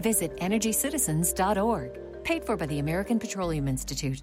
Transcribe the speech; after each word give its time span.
Visit 0.00 0.36
EnergyCitizens.org. 0.38 1.98
Paid 2.24 2.44
for 2.44 2.56
by 2.56 2.66
the 2.66 2.78
American 2.78 3.18
Petroleum 3.18 3.68
Institute. 3.68 4.22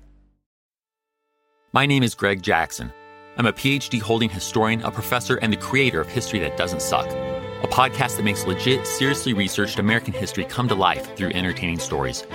My 1.74 1.86
name 1.86 2.04
is 2.04 2.16
Greg 2.16 2.42
Jackson. 2.42 2.92
I'm 3.38 3.46
a 3.46 3.54
PhD 3.54 4.02
holding 4.02 4.30
historian, 4.30 4.82
a 4.82 4.92
professor, 4.92 5.38
and 5.38 5.54
the 5.54 5.58
creator 5.58 6.02
of 6.02 6.10
History 6.10 6.40
That 6.40 6.58
Doesn't 6.58 6.82
Suck, 6.82 7.08
a 7.08 7.68
podcast 7.68 8.18
that 8.18 8.24
makes 8.24 8.46
legit, 8.46 8.86
seriously 8.86 9.34
researched 9.34 9.80
American 9.80 10.14
history 10.14 10.44
come 10.44 10.68
to 10.68 10.76
life 10.76 11.16
through 11.16 11.30
entertaining 11.30 11.80
stories. 11.80 12.26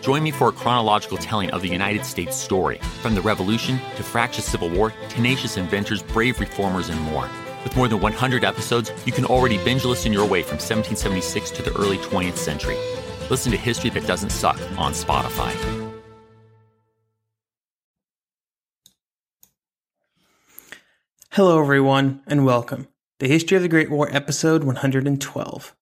Join 0.00 0.22
me 0.22 0.30
for 0.30 0.48
a 0.48 0.52
chronological 0.52 1.18
telling 1.18 1.50
of 1.50 1.60
the 1.60 1.68
United 1.68 2.06
States 2.06 2.36
story, 2.36 2.78
from 3.02 3.14
the 3.14 3.20
Revolution 3.20 3.78
to 3.96 4.02
fractious 4.02 4.46
Civil 4.46 4.70
War, 4.70 4.94
tenacious 5.10 5.56
inventors, 5.56 6.02
brave 6.02 6.40
reformers, 6.40 6.88
and 6.88 7.00
more. 7.02 7.28
With 7.68 7.76
more 7.76 7.88
than 7.88 8.00
100 8.00 8.44
episodes, 8.44 8.90
you 9.04 9.12
can 9.12 9.26
already 9.26 9.62
binge 9.62 9.84
listen 9.84 10.10
your 10.10 10.24
way 10.24 10.40
from 10.40 10.56
1776 10.56 11.50
to 11.50 11.62
the 11.62 11.70
early 11.76 11.98
20th 11.98 12.38
century. 12.38 12.78
Listen 13.28 13.52
to 13.52 13.58
History 13.58 13.90
That 13.90 14.06
Doesn't 14.06 14.30
Suck 14.30 14.58
on 14.78 14.92
Spotify. 14.92 15.52
Hello, 21.32 21.60
everyone, 21.60 22.22
and 22.26 22.46
welcome 22.46 22.88
to 23.18 23.28
History 23.28 23.58
of 23.58 23.62
the 23.62 23.68
Great 23.68 23.90
War, 23.90 24.08
episode 24.12 24.64
112. 24.64 25.76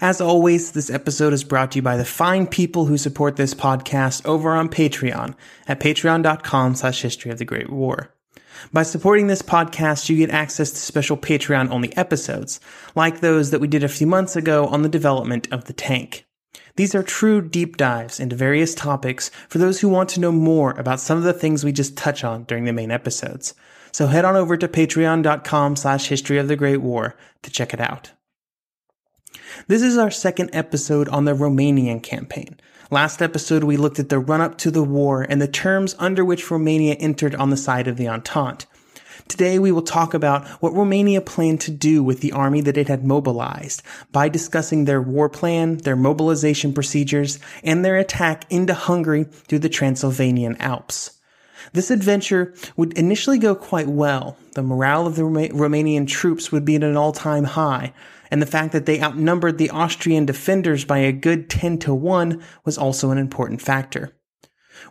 As 0.00 0.20
always, 0.20 0.72
this 0.72 0.90
episode 0.90 1.32
is 1.32 1.44
brought 1.44 1.70
to 1.72 1.76
you 1.76 1.82
by 1.82 1.96
the 1.96 2.04
fine 2.04 2.48
people 2.48 2.86
who 2.86 2.98
support 2.98 3.36
this 3.36 3.54
podcast 3.54 4.26
over 4.26 4.50
on 4.50 4.68
Patreon 4.68 5.36
at 5.68 5.78
patreon.com 5.78 6.74
slash 6.74 7.02
history 7.02 7.30
of 7.30 7.38
the 7.38 7.44
Great 7.44 7.70
War. 7.70 8.12
By 8.72 8.82
supporting 8.82 9.26
this 9.26 9.42
podcast, 9.42 10.08
you 10.08 10.16
get 10.16 10.30
access 10.30 10.70
to 10.70 10.76
special 10.76 11.16
Patreon 11.16 11.70
only 11.70 11.96
episodes, 11.96 12.60
like 12.94 13.20
those 13.20 13.50
that 13.50 13.60
we 13.60 13.68
did 13.68 13.84
a 13.84 13.88
few 13.88 14.06
months 14.06 14.36
ago 14.36 14.66
on 14.66 14.82
the 14.82 14.88
development 14.88 15.48
of 15.50 15.64
the 15.64 15.72
tank. 15.72 16.24
These 16.76 16.94
are 16.94 17.02
true 17.02 17.40
deep 17.40 17.76
dives 17.76 18.20
into 18.20 18.36
various 18.36 18.74
topics 18.74 19.30
for 19.48 19.58
those 19.58 19.80
who 19.80 19.88
want 19.88 20.08
to 20.10 20.20
know 20.20 20.30
more 20.30 20.72
about 20.78 21.00
some 21.00 21.18
of 21.18 21.24
the 21.24 21.32
things 21.32 21.64
we 21.64 21.72
just 21.72 21.96
touch 21.96 22.22
on 22.22 22.44
during 22.44 22.64
the 22.64 22.72
main 22.72 22.90
episodes. 22.90 23.54
So 23.90 24.06
head 24.06 24.24
on 24.24 24.36
over 24.36 24.56
to 24.56 24.68
patreon.com 24.68 25.76
slash 25.76 26.06
history 26.06 26.38
of 26.38 26.46
the 26.46 26.56
Great 26.56 26.80
War 26.80 27.16
to 27.42 27.50
check 27.50 27.74
it 27.74 27.80
out. 27.80 28.12
This 29.66 29.82
is 29.82 29.96
our 29.98 30.10
second 30.10 30.50
episode 30.52 31.08
on 31.08 31.24
the 31.24 31.34
Romanian 31.34 32.02
campaign. 32.02 32.60
Last 32.90 33.20
episode, 33.20 33.64
we 33.64 33.76
looked 33.76 33.98
at 33.98 34.08
the 34.08 34.18
run 34.18 34.40
up 34.40 34.56
to 34.58 34.70
the 34.70 34.82
war 34.82 35.20
and 35.28 35.42
the 35.42 35.46
terms 35.46 35.94
under 35.98 36.24
which 36.24 36.50
Romania 36.50 36.94
entered 36.94 37.34
on 37.34 37.50
the 37.50 37.56
side 37.58 37.86
of 37.86 37.98
the 37.98 38.08
Entente. 38.08 38.64
Today, 39.28 39.58
we 39.58 39.70
will 39.70 39.82
talk 39.82 40.14
about 40.14 40.48
what 40.62 40.72
Romania 40.72 41.20
planned 41.20 41.60
to 41.60 41.70
do 41.70 42.02
with 42.02 42.22
the 42.22 42.32
army 42.32 42.62
that 42.62 42.78
it 42.78 42.88
had 42.88 43.04
mobilized 43.04 43.82
by 44.10 44.30
discussing 44.30 44.86
their 44.86 45.02
war 45.02 45.28
plan, 45.28 45.76
their 45.76 45.96
mobilization 45.96 46.72
procedures, 46.72 47.38
and 47.62 47.84
their 47.84 47.98
attack 47.98 48.46
into 48.48 48.72
Hungary 48.72 49.24
through 49.24 49.58
the 49.58 49.68
Transylvanian 49.68 50.56
Alps. 50.56 51.10
This 51.74 51.90
adventure 51.90 52.54
would 52.78 52.96
initially 52.96 53.38
go 53.38 53.54
quite 53.54 53.88
well. 53.88 54.38
The 54.54 54.62
morale 54.62 55.06
of 55.06 55.16
the 55.16 55.24
Romanian 55.24 56.08
troops 56.08 56.50
would 56.50 56.64
be 56.64 56.76
at 56.76 56.82
an 56.82 56.96
all-time 56.96 57.44
high, 57.44 57.92
and 58.30 58.40
the 58.42 58.46
fact 58.46 58.72
that 58.72 58.86
they 58.86 59.00
outnumbered 59.00 59.58
the 59.58 59.70
Austrian 59.70 60.26
defenders 60.26 60.84
by 60.84 60.98
a 60.98 61.12
good 61.12 61.48
10 61.48 61.78
to 61.78 61.94
1 61.94 62.42
was 62.64 62.78
also 62.78 63.10
an 63.10 63.18
important 63.18 63.62
factor. 63.62 64.12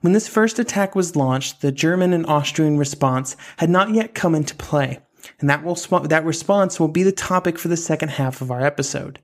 When 0.02 0.14
this 0.14 0.28
first 0.28 0.60
attack 0.60 0.96
was 0.96 1.16
launched, 1.16 1.62
the 1.62 1.72
German 1.72 2.14
and 2.14 2.26
Austrian 2.26 2.78
response 2.78 3.36
had 3.58 3.70
not 3.70 3.94
yet 3.94 4.14
come 4.14 4.36
into 4.36 4.56
play, 4.56 5.00
and 5.40 5.50
that, 5.50 5.64
will, 5.64 5.76
that 5.76 6.26
response 6.26 6.80
will 6.80 6.88
be 6.88 7.04
the 7.04 7.12
topic 7.12 7.58
for 7.58 7.68
the 7.68 7.78
second 7.78 8.10
half 8.10 8.42
of 8.42 8.52
our 8.52 8.62
episode. 8.62 9.20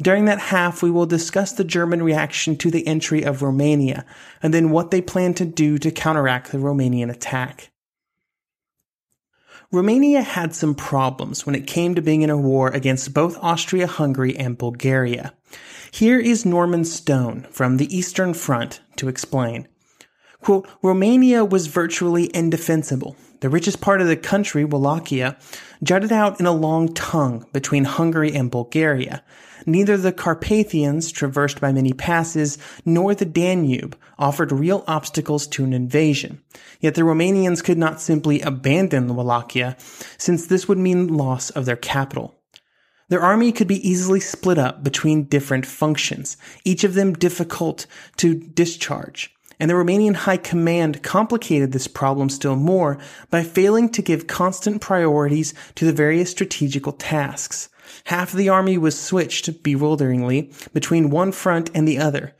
During 0.00 0.26
that 0.26 0.38
half, 0.38 0.82
we 0.82 0.90
will 0.90 1.06
discuss 1.06 1.52
the 1.52 1.64
German 1.64 2.02
reaction 2.02 2.56
to 2.56 2.70
the 2.70 2.86
entry 2.86 3.22
of 3.22 3.42
Romania, 3.42 4.04
and 4.42 4.52
then 4.52 4.70
what 4.70 4.90
they 4.90 5.00
plan 5.00 5.34
to 5.34 5.44
do 5.44 5.78
to 5.78 5.90
counteract 5.90 6.52
the 6.52 6.58
Romanian 6.58 7.10
attack. 7.10 7.70
Romania 9.70 10.22
had 10.22 10.54
some 10.54 10.74
problems 10.74 11.44
when 11.44 11.54
it 11.54 11.66
came 11.66 11.94
to 11.94 12.00
being 12.00 12.22
in 12.22 12.30
a 12.30 12.38
war 12.38 12.70
against 12.70 13.12
both 13.12 13.36
Austria-Hungary 13.42 14.34
and 14.34 14.56
Bulgaria. 14.56 15.34
Here 15.90 16.18
is 16.18 16.46
Norman 16.46 16.86
Stone 16.86 17.46
from 17.50 17.76
the 17.76 17.94
Eastern 17.94 18.32
Front 18.32 18.80
to 18.96 19.08
explain. 19.08 19.68
Quote, 20.40 20.66
Romania 20.82 21.44
was 21.44 21.66
virtually 21.66 22.30
indefensible. 22.32 23.14
The 23.40 23.50
richest 23.50 23.82
part 23.82 24.00
of 24.00 24.06
the 24.06 24.16
country, 24.16 24.64
Wallachia, 24.64 25.36
jutted 25.82 26.12
out 26.12 26.40
in 26.40 26.46
a 26.46 26.52
long 26.52 26.94
tongue 26.94 27.44
between 27.52 27.84
Hungary 27.84 28.32
and 28.32 28.50
Bulgaria. 28.50 29.22
Neither 29.68 29.98
the 29.98 30.12
Carpathians, 30.12 31.12
traversed 31.12 31.60
by 31.60 31.72
many 31.72 31.92
passes, 31.92 32.56
nor 32.86 33.14
the 33.14 33.26
Danube 33.26 33.98
offered 34.18 34.50
real 34.50 34.82
obstacles 34.86 35.46
to 35.48 35.62
an 35.62 35.74
invasion. 35.74 36.40
Yet 36.80 36.94
the 36.94 37.02
Romanians 37.02 37.62
could 37.62 37.76
not 37.76 38.00
simply 38.00 38.40
abandon 38.40 39.14
Wallachia, 39.14 39.76
since 40.16 40.46
this 40.46 40.68
would 40.68 40.78
mean 40.78 41.08
loss 41.08 41.50
of 41.50 41.66
their 41.66 41.76
capital. 41.76 42.34
Their 43.10 43.20
army 43.20 43.52
could 43.52 43.68
be 43.68 43.86
easily 43.86 44.20
split 44.20 44.56
up 44.56 44.82
between 44.82 45.24
different 45.24 45.66
functions, 45.66 46.38
each 46.64 46.82
of 46.82 46.94
them 46.94 47.12
difficult 47.12 47.84
to 48.16 48.36
discharge. 48.36 49.34
And 49.60 49.70
the 49.70 49.74
Romanian 49.74 50.14
High 50.14 50.38
Command 50.38 51.02
complicated 51.02 51.72
this 51.72 51.88
problem 51.88 52.30
still 52.30 52.56
more 52.56 52.96
by 53.28 53.42
failing 53.42 53.90
to 53.90 54.00
give 54.00 54.28
constant 54.28 54.80
priorities 54.80 55.52
to 55.74 55.84
the 55.84 55.92
various 55.92 56.30
strategical 56.30 56.92
tasks. 56.92 57.68
Half 58.04 58.32
the 58.32 58.48
army 58.48 58.78
was 58.78 58.98
switched, 58.98 59.62
bewilderingly, 59.62 60.52
between 60.72 61.10
one 61.10 61.32
front 61.32 61.70
and 61.74 61.86
the 61.86 61.98
other. 61.98 62.34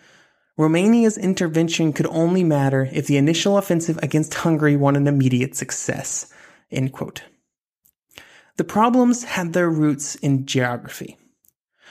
Romania's 0.56 1.16
intervention 1.16 1.92
could 1.92 2.06
only 2.06 2.42
matter 2.42 2.88
if 2.92 3.06
the 3.06 3.16
initial 3.16 3.56
offensive 3.56 3.98
against 4.02 4.34
Hungary 4.34 4.76
won 4.76 4.96
an 4.96 5.06
immediate 5.06 5.54
success. 5.54 6.32
The 6.70 8.64
problems 8.64 9.22
had 9.22 9.52
their 9.52 9.70
roots 9.70 10.16
in 10.16 10.46
geography. 10.46 11.16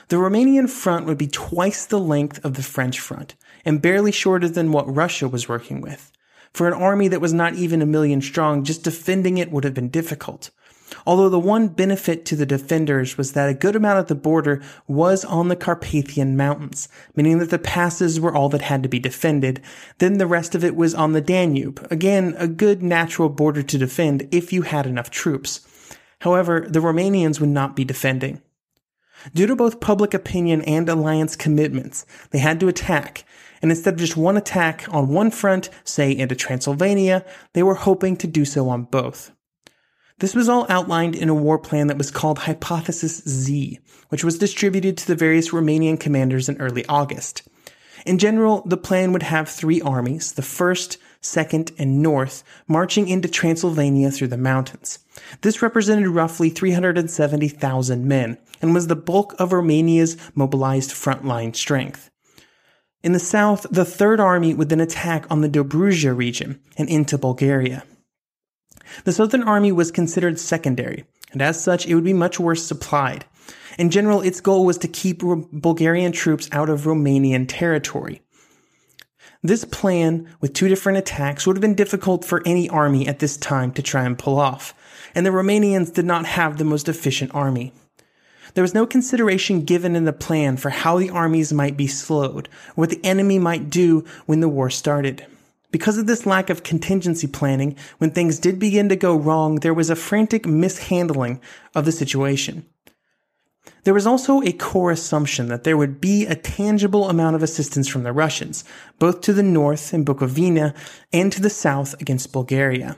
The 0.10 0.18
Romanian 0.18 0.70
front 0.70 1.06
would 1.06 1.18
be 1.18 1.28
twice 1.28 1.86
the 1.86 2.00
length 2.00 2.44
of 2.44 2.56
the 2.56 2.64
French 2.64 3.00
front, 3.00 3.36
and 3.66 3.82
barely 3.82 4.12
shorter 4.12 4.50
than 4.50 4.72
what 4.72 4.94
Russia 4.94 5.28
was 5.28 5.50
working 5.50 5.80
with. 5.82 6.12
For 6.54 6.68
an 6.68 6.74
army 6.74 7.08
that 7.08 7.22
was 7.22 7.34
not 7.34 7.56
even 7.56 7.82
a 7.82 7.86
million 7.86 8.22
strong, 8.22 8.64
just 8.64 8.84
defending 8.84 9.38
it 9.38 9.52
would 9.52 9.64
have 9.64 9.74
been 9.74 9.90
difficult. 9.90 10.50
Although 11.06 11.30
the 11.30 11.40
one 11.40 11.68
benefit 11.68 12.26
to 12.26 12.36
the 12.36 12.46
defenders 12.46 13.18
was 13.18 13.34
that 13.34 13.50
a 13.50 13.54
good 13.54 13.76
amount 13.76 14.00
of 14.00 14.08
the 14.08 14.16
border 14.16 14.62
was 14.88 15.26
on 15.26 15.48
the 15.48 15.56
Carpathian 15.56 16.38
Mountains, 16.38 16.88
meaning 17.16 17.40
that 17.40 17.50
the 17.50 17.60
passes 17.60 18.20
were 18.20 18.34
all 18.34 18.50
that 18.50 18.62
had 18.62 18.84
to 18.84 18.90
be 18.90 19.00
defended, 19.00 19.62
then 19.98 20.18
the 20.18 20.28
rest 20.28 20.56
of 20.56 20.64
it 20.64 20.76
was 20.76 20.96
on 20.96 21.12
the 21.12 21.22
Danube. 21.22 21.86
Again, 21.92 22.36
a 22.38 22.48
good 22.48 22.82
natural 22.82 23.30
border 23.30 23.64
to 23.64 23.78
defend 23.78 24.28
if 24.32 24.54
you 24.54 24.62
had 24.62 24.86
enough 24.86 25.10
troops. 25.10 25.68
However, 26.22 26.66
the 26.68 26.80
Romanians 26.80 27.40
would 27.40 27.50
not 27.50 27.76
be 27.76 27.84
defending. 27.84 28.42
Due 29.34 29.48
to 29.48 29.56
both 29.56 29.80
public 29.80 30.14
opinion 30.14 30.62
and 30.62 30.88
alliance 30.88 31.36
commitments, 31.36 32.06
they 32.32 32.40
had 32.40 32.60
to 32.60 32.68
attack, 32.68 33.26
and 33.62 33.72
instead 33.72 33.96
of 33.96 34.00
just 34.00 34.16
one 34.16 34.38
attack 34.38 34.86
on 34.92 35.10
one 35.10 35.32
front, 35.32 35.70
say 35.84 36.12
into 36.12 36.36
Transylvania, 36.36 37.26
they 37.54 37.64
were 37.64 37.76
hoping 37.76 38.16
to 38.18 38.28
do 38.28 38.46
so 38.46 38.70
on 38.70 38.84
both. 38.84 39.32
This 40.20 40.34
was 40.34 40.50
all 40.50 40.66
outlined 40.68 41.16
in 41.16 41.30
a 41.30 41.36
war 41.36 41.60
plan 41.60 41.88
that 41.88 41.98
was 41.98 42.10
called 42.10 42.40
Hypothesis 42.40 43.22
Z, 43.28 43.80
which 44.10 44.24
was 44.24 44.40
distributed 44.40 44.98
to 44.98 45.08
the 45.08 45.16
various 45.16 45.52
Romanian 45.52 46.00
commanders 46.00 46.50
in 46.50 46.60
early 46.60 46.84
August. 46.88 47.48
In 48.04 48.18
general, 48.18 48.64
the 48.66 48.78
plan 48.78 49.14
would 49.14 49.22
have 49.22 49.48
three 49.48 49.80
armies, 49.80 50.32
the 50.32 50.42
first, 50.42 50.98
second, 51.22 51.72
and 51.78 52.02
north, 52.02 52.44
marching 52.68 53.08
into 53.08 53.28
Transylvania 53.28 54.10
through 54.10 54.30
the 54.30 54.38
mountains. 54.38 55.00
This 55.42 55.62
represented 55.62 56.08
roughly 56.08 56.50
370,000 56.50 58.08
men, 58.08 58.40
and 58.60 58.74
was 58.74 58.88
the 58.88 58.96
bulk 58.96 59.36
of 59.38 59.54
Romania's 59.54 60.18
mobilized 60.34 60.92
frontline 60.92 61.56
strength. 61.56 62.10
In 63.04 63.12
the 63.12 63.20
south, 63.20 63.68
the 63.70 63.86
Third 63.86 64.20
Army 64.20 64.56
would 64.56 64.70
then 64.70 64.82
attack 64.82 65.28
on 65.30 65.42
the 65.42 65.50
Dobruja 65.50 66.18
region 66.18 66.60
and 66.76 66.90
into 66.90 67.20
Bulgaria. 67.20 67.84
The 69.04 69.14
Southern 69.14 69.44
Army 69.44 69.72
was 69.72 69.92
considered 69.92 70.40
secondary, 70.40 71.06
and 71.32 71.42
as 71.42 71.62
such, 71.62 71.86
it 71.86 71.96
would 71.96 72.04
be 72.04 72.14
much 72.14 72.40
worse 72.40 72.66
supplied. 72.66 73.26
In 73.78 73.90
general, 73.92 74.22
its 74.22 74.42
goal 74.42 74.66
was 74.66 74.78
to 74.80 74.88
keep 74.88 75.22
Bulgarian 75.22 76.12
troops 76.12 76.50
out 76.52 76.70
of 76.70 76.82
Romanian 76.86 77.46
territory. 77.48 78.22
This 79.44 79.66
plan, 79.66 80.28
with 80.42 80.54
two 80.54 80.68
different 80.68 80.98
attacks, 80.98 81.46
would 81.46 81.56
have 81.56 81.62
been 81.62 81.76
difficult 81.76 82.26
for 82.26 82.42
any 82.46 82.68
army 82.70 83.08
at 83.08 83.20
this 83.20 83.38
time 83.38 83.72
to 83.74 83.84
try 83.84 84.04
and 84.04 84.18
pull 84.18 84.40
off, 84.40 84.74
and 85.14 85.26
the 85.26 85.32
Romanians 85.32 85.94
did 85.94 86.06
not 86.06 86.26
have 86.26 86.58
the 86.58 86.66
most 86.66 86.90
efficient 86.90 87.34
army. 87.36 87.72
There 88.56 88.64
was 88.64 88.74
no 88.74 88.88
consideration 88.88 89.66
given 89.66 89.96
in 89.96 90.06
the 90.06 90.14
plan 90.14 90.58
for 90.58 90.72
how 90.72 90.98
the 90.98 91.12
armies 91.12 91.54
might 91.54 91.78
be 91.78 91.86
slowed, 91.86 92.48
or 92.70 92.74
what 92.76 92.90
the 92.90 93.06
enemy 93.06 93.38
might 93.38 93.70
do 93.70 94.04
when 94.26 94.40
the 94.40 94.50
war 94.50 94.72
started. 94.72 95.28
Because 95.72 95.98
of 95.98 96.08
this 96.08 96.26
lack 96.26 96.50
of 96.50 96.64
contingency 96.64 97.28
planning, 97.28 97.76
when 97.98 98.12
things 98.12 98.40
did 98.40 98.58
begin 98.58 98.88
to 98.90 98.96
go 98.96 99.16
wrong, 99.16 99.56
there 99.56 99.74
was 99.74 99.90
a 99.90 99.96
frantic 99.96 100.46
mishandling 100.46 101.42
of 101.76 101.86
the 101.86 101.92
situation. 101.92 102.66
There 103.84 103.94
was 103.94 104.08
also 104.08 104.42
a 104.42 104.54
core 104.54 104.92
assumption 104.92 105.48
that 105.48 105.64
there 105.64 105.78
would 105.78 106.00
be 106.00 106.26
a 106.26 106.36
tangible 106.36 107.10
amount 107.10 107.36
of 107.36 107.44
assistance 107.44 107.88
from 107.88 108.04
the 108.04 108.14
Russians, 108.14 108.64
both 109.00 109.22
to 109.22 109.34
the 109.34 109.44
north 109.44 109.94
in 109.94 110.06
Bukovina 110.06 110.74
and 111.12 111.32
to 111.34 111.42
the 111.42 111.50
south 111.50 112.00
against 112.02 112.32
Bulgaria. 112.32 112.98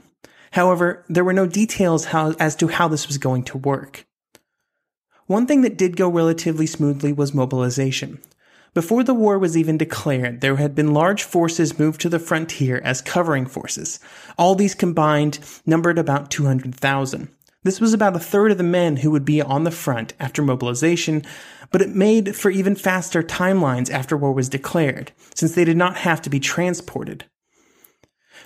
However, 0.52 1.06
there 1.08 1.24
were 1.24 1.34
no 1.34 1.46
details 1.46 2.06
how, 2.06 2.32
as 2.40 2.56
to 2.58 2.68
how 2.68 2.88
this 2.88 3.08
was 3.08 3.18
going 3.18 3.44
to 3.46 3.58
work. 3.58 4.06
One 5.28 5.46
thing 5.46 5.62
that 5.62 5.78
did 5.78 5.96
go 5.96 6.10
relatively 6.10 6.66
smoothly 6.66 7.14
was 7.14 7.36
mobilization. 7.36 8.20
Before 8.74 9.04
the 9.04 9.14
war 9.14 9.40
was 9.40 9.58
even 9.58 9.78
declared, 9.78 10.42
there 10.42 10.58
had 10.58 10.76
been 10.76 10.94
large 10.94 11.24
forces 11.24 11.80
moved 11.80 12.02
to 12.02 12.10
the 12.10 12.20
frontier 12.20 12.80
as 12.84 13.02
covering 13.02 13.48
forces. 13.48 14.00
All 14.38 14.54
these 14.54 14.76
combined 14.76 15.40
numbered 15.66 15.98
about 15.98 16.30
200,000. 16.30 17.30
This 17.64 17.82
was 17.82 17.94
about 17.94 18.16
a 18.16 18.20
third 18.20 18.52
of 18.52 18.58
the 18.58 18.64
men 18.64 18.98
who 18.98 19.12
would 19.12 19.26
be 19.26 19.42
on 19.42 19.64
the 19.64 19.72
front 19.72 20.14
after 20.20 20.42
mobilization, 20.42 21.24
but 21.72 21.82
it 21.82 21.90
made 21.90 22.36
for 22.36 22.52
even 22.52 22.76
faster 22.76 23.22
timelines 23.22 23.92
after 23.92 24.16
war 24.16 24.34
was 24.34 24.48
declared, 24.50 25.12
since 25.36 25.56
they 25.56 25.66
did 25.66 25.76
not 25.76 25.98
have 25.98 26.22
to 26.22 26.30
be 26.30 26.40
transported. 26.40 27.26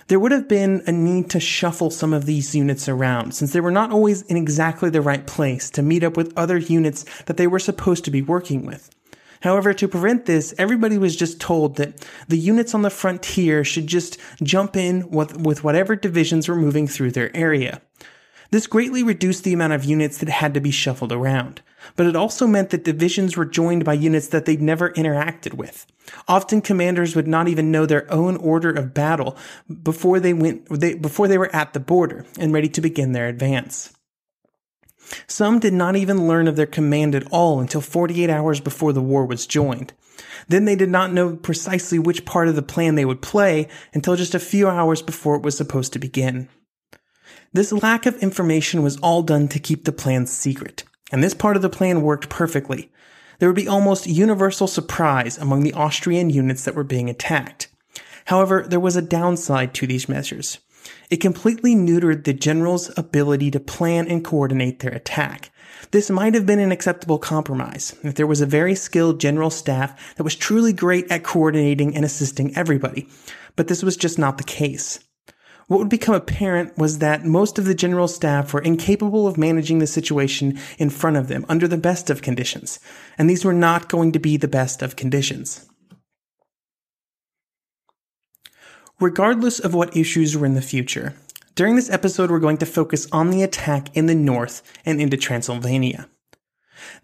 There 0.08 0.18
would 0.18 0.32
have 0.32 0.48
been 0.48 0.82
a 0.86 0.92
need 0.92 1.30
to 1.30 1.40
shuffle 1.40 1.90
some 1.90 2.12
of 2.12 2.26
these 2.26 2.54
units 2.54 2.88
around, 2.88 3.34
since 3.34 3.52
they 3.52 3.60
were 3.60 3.70
not 3.70 3.92
always 3.92 4.22
in 4.22 4.36
exactly 4.36 4.90
the 4.90 5.00
right 5.00 5.26
place 5.26 5.70
to 5.70 5.82
meet 5.82 6.02
up 6.02 6.16
with 6.16 6.32
other 6.36 6.58
units 6.58 7.04
that 7.26 7.36
they 7.36 7.46
were 7.46 7.58
supposed 7.58 8.04
to 8.04 8.10
be 8.10 8.20
working 8.20 8.66
with. 8.66 8.93
However, 9.44 9.74
to 9.74 9.88
prevent 9.88 10.24
this, 10.24 10.54
everybody 10.56 10.96
was 10.96 11.14
just 11.14 11.38
told 11.38 11.76
that 11.76 12.02
the 12.28 12.38
units 12.38 12.74
on 12.74 12.80
the 12.80 12.88
frontier 12.88 13.62
should 13.62 13.86
just 13.86 14.16
jump 14.42 14.74
in 14.74 15.10
with, 15.10 15.36
with 15.36 15.62
whatever 15.62 15.96
divisions 15.96 16.48
were 16.48 16.56
moving 16.56 16.88
through 16.88 17.10
their 17.10 17.30
area. 17.36 17.82
This 18.52 18.66
greatly 18.66 19.02
reduced 19.02 19.44
the 19.44 19.52
amount 19.52 19.74
of 19.74 19.84
units 19.84 20.16
that 20.16 20.30
had 20.30 20.54
to 20.54 20.60
be 20.60 20.70
shuffled 20.70 21.12
around, 21.12 21.60
but 21.94 22.06
it 22.06 22.16
also 22.16 22.46
meant 22.46 22.70
that 22.70 22.84
divisions 22.84 23.36
were 23.36 23.44
joined 23.44 23.84
by 23.84 23.92
units 23.92 24.28
that 24.28 24.46
they'd 24.46 24.62
never 24.62 24.92
interacted 24.92 25.52
with. 25.52 25.84
Often 26.26 26.62
commanders 26.62 27.14
would 27.14 27.28
not 27.28 27.46
even 27.46 27.70
know 27.70 27.84
their 27.84 28.10
own 28.10 28.38
order 28.38 28.70
of 28.70 28.94
battle 28.94 29.36
before 29.82 30.20
they 30.20 30.32
went, 30.32 30.70
they, 30.70 30.94
before 30.94 31.28
they 31.28 31.36
were 31.36 31.54
at 31.54 31.74
the 31.74 31.80
border 31.80 32.24
and 32.38 32.54
ready 32.54 32.68
to 32.70 32.80
begin 32.80 33.12
their 33.12 33.28
advance. 33.28 33.92
Some 35.26 35.58
did 35.58 35.72
not 35.72 35.96
even 35.96 36.26
learn 36.26 36.48
of 36.48 36.56
their 36.56 36.66
command 36.66 37.14
at 37.14 37.26
all 37.30 37.60
until 37.60 37.80
48 37.80 38.30
hours 38.30 38.60
before 38.60 38.92
the 38.92 39.02
war 39.02 39.26
was 39.26 39.46
joined. 39.46 39.92
Then 40.48 40.64
they 40.64 40.76
did 40.76 40.90
not 40.90 41.12
know 41.12 41.36
precisely 41.36 41.98
which 41.98 42.24
part 42.24 42.48
of 42.48 42.56
the 42.56 42.62
plan 42.62 42.94
they 42.94 43.04
would 43.04 43.22
play 43.22 43.68
until 43.92 44.16
just 44.16 44.34
a 44.34 44.38
few 44.40 44.68
hours 44.68 45.02
before 45.02 45.36
it 45.36 45.42
was 45.42 45.56
supposed 45.56 45.92
to 45.92 45.98
begin. 45.98 46.48
This 47.52 47.72
lack 47.72 48.06
of 48.06 48.16
information 48.22 48.82
was 48.82 48.98
all 48.98 49.22
done 49.22 49.48
to 49.48 49.58
keep 49.58 49.84
the 49.84 49.92
plan 49.92 50.26
secret, 50.26 50.84
and 51.12 51.22
this 51.22 51.34
part 51.34 51.56
of 51.56 51.62
the 51.62 51.70
plan 51.70 52.02
worked 52.02 52.28
perfectly. 52.28 52.90
There 53.38 53.48
would 53.48 53.56
be 53.56 53.68
almost 53.68 54.06
universal 54.06 54.66
surprise 54.66 55.38
among 55.38 55.62
the 55.62 55.72
Austrian 55.72 56.30
units 56.30 56.64
that 56.64 56.74
were 56.74 56.84
being 56.84 57.08
attacked. 57.08 57.68
However, 58.26 58.64
there 58.66 58.80
was 58.80 58.96
a 58.96 59.02
downside 59.02 59.74
to 59.74 59.86
these 59.86 60.08
measures. 60.08 60.58
It 61.10 61.18
completely 61.18 61.74
neutered 61.74 62.24
the 62.24 62.32
general's 62.32 62.90
ability 62.96 63.50
to 63.52 63.60
plan 63.60 64.08
and 64.08 64.24
coordinate 64.24 64.80
their 64.80 64.92
attack. 64.92 65.50
This 65.90 66.10
might 66.10 66.34
have 66.34 66.46
been 66.46 66.58
an 66.58 66.72
acceptable 66.72 67.18
compromise 67.18 67.94
if 68.02 68.14
there 68.14 68.26
was 68.26 68.40
a 68.40 68.46
very 68.46 68.74
skilled 68.74 69.20
general 69.20 69.50
staff 69.50 70.14
that 70.16 70.24
was 70.24 70.34
truly 70.34 70.72
great 70.72 71.10
at 71.10 71.24
coordinating 71.24 71.94
and 71.94 72.04
assisting 72.04 72.56
everybody, 72.56 73.08
but 73.56 73.68
this 73.68 73.82
was 73.82 73.96
just 73.96 74.18
not 74.18 74.38
the 74.38 74.44
case. 74.44 74.98
What 75.66 75.78
would 75.78 75.88
become 75.88 76.14
apparent 76.14 76.76
was 76.76 76.98
that 76.98 77.24
most 77.24 77.58
of 77.58 77.64
the 77.64 77.74
general 77.74 78.08
staff 78.08 78.52
were 78.52 78.60
incapable 78.60 79.26
of 79.26 79.38
managing 79.38 79.78
the 79.78 79.86
situation 79.86 80.58
in 80.78 80.90
front 80.90 81.16
of 81.16 81.28
them 81.28 81.46
under 81.48 81.66
the 81.66 81.78
best 81.78 82.10
of 82.10 82.22
conditions, 82.22 82.78
and 83.16 83.30
these 83.30 83.44
were 83.44 83.54
not 83.54 83.88
going 83.88 84.12
to 84.12 84.18
be 84.18 84.36
the 84.36 84.48
best 84.48 84.82
of 84.82 84.96
conditions. 84.96 85.66
Regardless 89.04 89.60
of 89.60 89.74
what 89.74 89.94
issues 89.94 90.34
were 90.34 90.46
in 90.46 90.54
the 90.54 90.62
future, 90.62 91.12
during 91.56 91.76
this 91.76 91.90
episode 91.90 92.30
we're 92.30 92.38
going 92.38 92.56
to 92.56 92.64
focus 92.64 93.06
on 93.12 93.28
the 93.28 93.42
attack 93.42 93.94
in 93.94 94.06
the 94.06 94.14
north 94.14 94.62
and 94.86 94.98
into 94.98 95.18
Transylvania. 95.18 96.08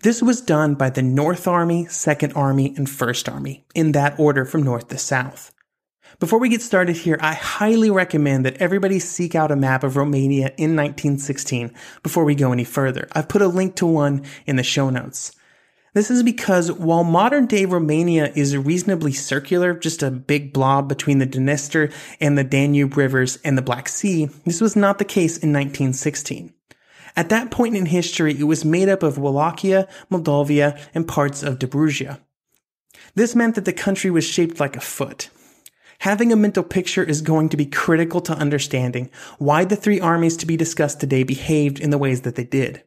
This 0.03 0.23
was 0.23 0.41
done 0.41 0.77
by 0.77 0.89
the 0.89 1.03
North 1.03 1.47
Army, 1.47 1.85
Second 1.89 2.33
Army, 2.33 2.73
and 2.75 2.89
First 2.89 3.29
Army, 3.29 3.67
in 3.75 3.93
that 3.93 4.19
order 4.19 4.47
from 4.47 4.63
north 4.63 4.89
to 4.89 4.97
south. 4.97 5.53
Before 6.19 6.39
we 6.39 6.49
get 6.49 6.63
started 6.63 6.97
here, 6.97 7.19
I 7.21 7.35
highly 7.35 7.91
recommend 7.91 8.47
that 8.47 8.57
everybody 8.57 8.99
seek 8.99 9.35
out 9.35 9.53
a 9.53 9.57
map 9.57 9.85
of 9.85 9.99
Romania 9.99 10.55
in 10.57 10.75
1916 10.75 11.71
before 12.03 12.25
we 12.25 12.35
go 12.35 12.51
any 12.51 12.65
further. 12.65 13.09
I've 13.13 13.29
put 13.29 13.43
a 13.43 13.47
link 13.47 13.77
to 13.77 13.87
one 13.87 14.25
in 14.47 14.57
the 14.57 14.63
show 14.63 14.89
notes. 14.89 15.33
This 15.93 16.11
is 16.11 16.23
because 16.23 16.71
while 16.71 17.03
modern 17.03 17.47
day 17.47 17.65
Romania 17.65 18.33
is 18.37 18.57
reasonably 18.57 19.13
circular, 19.13 19.75
just 19.75 20.05
a 20.05 20.11
big 20.11 20.53
blob 20.53 20.89
between 20.89 21.19
the 21.19 21.27
Dniester 21.27 21.93
and 22.21 22.39
the 22.39 22.45
Danube 22.45 22.97
rivers 22.97 23.39
and 23.45 23.59
the 23.59 23.63
Black 23.63 23.89
Sea, 23.89 24.27
this 24.45 24.61
was 24.61 24.77
not 24.77 24.99
the 24.99 25.05
case 25.05 25.37
in 25.37 25.53
1916. 25.53 26.55
At 27.17 27.29
that 27.31 27.51
point 27.51 27.77
in 27.77 27.87
history, 27.87 28.39
it 28.39 28.45
was 28.45 28.65
made 28.65 28.89
up 28.89 29.03
of 29.03 29.19
Wallachia, 29.19 29.89
Moldavia, 30.11 30.79
and 30.95 31.09
parts 31.09 31.43
of 31.43 31.59
Dobruja. 31.59 32.21
This 33.17 33.35
meant 33.35 33.57
that 33.57 33.65
the 33.65 33.73
country 33.73 34.11
was 34.11 34.25
shaped 34.25 34.61
like 34.61 34.77
a 34.77 34.81
foot. 34.81 35.29
Having 36.01 36.33
a 36.33 36.37
mental 36.37 36.63
picture 36.63 37.03
is 37.03 37.21
going 37.21 37.49
to 37.49 37.57
be 37.57 37.67
critical 37.67 38.21
to 38.23 38.33
understanding 38.33 39.11
why 39.39 39.65
the 39.65 39.77
three 39.77 40.01
armies 40.01 40.37
to 40.39 40.47
be 40.47 40.57
discussed 40.57 41.01
today 41.01 41.25
behaved 41.25 41.81
in 41.81 41.91
the 41.91 41.99
ways 41.99 42.21
that 42.23 42.37
they 42.37 42.45
did. 42.45 42.85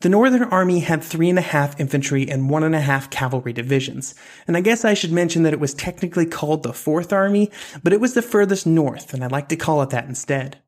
The 0.00 0.08
Northern 0.08 0.44
Army 0.44 0.78
had 0.78 1.02
three 1.02 1.28
and 1.28 1.40
a 1.40 1.42
half 1.42 1.80
infantry 1.80 2.30
and 2.30 2.48
one 2.48 2.62
and 2.62 2.74
a 2.74 2.80
half 2.80 3.10
cavalry 3.10 3.52
divisions. 3.52 4.14
And 4.46 4.56
I 4.56 4.60
guess 4.60 4.84
I 4.84 4.94
should 4.94 5.10
mention 5.10 5.42
that 5.42 5.52
it 5.52 5.58
was 5.58 5.74
technically 5.74 6.24
called 6.24 6.62
the 6.62 6.72
Fourth 6.72 7.12
Army, 7.12 7.50
but 7.82 7.92
it 7.92 8.00
was 8.00 8.14
the 8.14 8.22
furthest 8.22 8.64
north, 8.64 9.12
and 9.12 9.24
I'd 9.24 9.32
like 9.32 9.48
to 9.48 9.56
call 9.56 9.82
it 9.82 9.90
that 9.90 10.06
instead. 10.06 10.58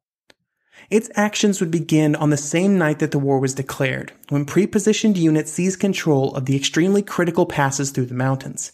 Its 0.90 1.10
actions 1.14 1.60
would 1.60 1.70
begin 1.70 2.16
on 2.16 2.30
the 2.30 2.36
same 2.36 2.76
night 2.76 2.98
that 2.98 3.12
the 3.12 3.20
war 3.20 3.38
was 3.38 3.54
declared, 3.54 4.12
when 4.30 4.44
pre-positioned 4.44 5.16
units 5.16 5.52
seized 5.52 5.78
control 5.78 6.34
of 6.34 6.46
the 6.46 6.56
extremely 6.56 7.00
critical 7.00 7.46
passes 7.46 7.92
through 7.92 8.06
the 8.06 8.14
mountains. 8.14 8.72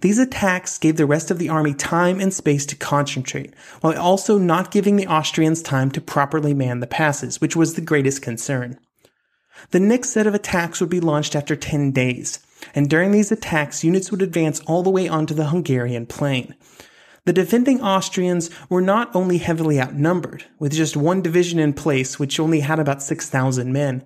These 0.00 0.18
attacks 0.18 0.76
gave 0.76 0.96
the 0.96 1.06
rest 1.06 1.30
of 1.30 1.38
the 1.38 1.50
army 1.50 1.72
time 1.72 2.18
and 2.18 2.34
space 2.34 2.66
to 2.66 2.76
concentrate, 2.76 3.54
while 3.80 3.96
also 3.96 4.38
not 4.38 4.72
giving 4.72 4.96
the 4.96 5.06
Austrians 5.06 5.62
time 5.62 5.92
to 5.92 6.00
properly 6.00 6.52
man 6.52 6.80
the 6.80 6.88
passes, 6.88 7.40
which 7.40 7.54
was 7.54 7.74
the 7.74 7.80
greatest 7.80 8.20
concern. 8.22 8.80
The 9.70 9.80
next 9.80 10.10
set 10.10 10.26
of 10.26 10.34
attacks 10.34 10.80
would 10.80 10.90
be 10.90 11.00
launched 11.00 11.36
after 11.36 11.56
10 11.56 11.92
days, 11.92 12.40
and 12.74 12.88
during 12.88 13.12
these 13.12 13.32
attacks, 13.32 13.84
units 13.84 14.10
would 14.10 14.22
advance 14.22 14.60
all 14.60 14.82
the 14.82 14.90
way 14.90 15.08
onto 15.08 15.34
the 15.34 15.48
Hungarian 15.48 16.06
plain. 16.06 16.54
The 17.24 17.32
defending 17.34 17.82
Austrians 17.82 18.48
were 18.70 18.80
not 18.80 19.14
only 19.14 19.38
heavily 19.38 19.78
outnumbered, 19.78 20.44
with 20.58 20.72
just 20.72 20.96
one 20.96 21.20
division 21.20 21.58
in 21.58 21.74
place, 21.74 22.18
which 22.18 22.40
only 22.40 22.60
had 22.60 22.78
about 22.78 23.02
6,000 23.02 23.70
men, 23.72 24.02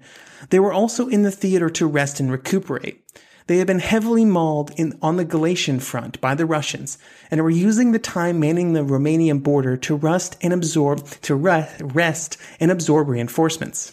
they 0.51 0.59
were 0.59 0.73
also 0.73 1.07
in 1.07 1.23
the 1.23 1.31
theater 1.31 1.71
to 1.71 1.87
rest 1.87 2.19
and 2.19 2.33
recuperate. 2.33 3.01
They 3.47 3.59
had 3.59 3.67
been 3.67 3.79
heavily 3.79 4.25
mauled 4.25 4.73
in, 4.77 4.99
on 5.03 5.17
the 5.17 5.25
Galician 5.25 5.79
front 5.79 6.21
by 6.21 6.35
the 6.35 6.47
Russians 6.47 6.99
and 7.31 7.43
were 7.43 7.51
using 7.51 7.93
the 7.93 7.99
time 7.99 8.41
manning 8.41 8.73
the 8.73 8.85
Romanian 8.85 9.43
border 9.43 9.77
to 9.77 9.95
rust 9.95 10.37
and 10.41 10.53
absorb, 10.53 11.07
to 11.23 11.35
rest 11.37 12.37
and 12.59 12.71
absorb 12.71 13.09
reinforcements. 13.09 13.93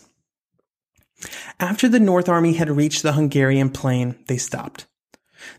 After 1.59 1.89
the 1.89 1.99
North 1.99 2.29
Army 2.29 2.53
had 2.53 2.69
reached 2.69 3.03
the 3.03 3.13
Hungarian 3.13 3.69
plain, 3.69 4.15
they 4.27 4.37
stopped. 4.37 4.85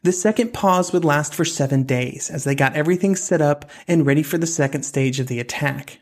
The 0.02 0.12
second 0.12 0.52
pause 0.52 0.93
would 0.93 1.05
last 1.05 1.35
for 1.35 1.45
seven 1.45 1.85
days 1.85 2.31
as 2.31 2.45
they 2.45 2.55
got 2.55 2.75
everything 2.75 3.17
set 3.17 3.40
up 3.40 3.69
and 3.88 4.07
ready 4.07 4.23
for 4.23 4.38
the 4.38 4.47
second 4.47 4.83
stage 4.83 5.21
of 5.21 5.26
the 5.26 5.40
attack. 5.40 6.00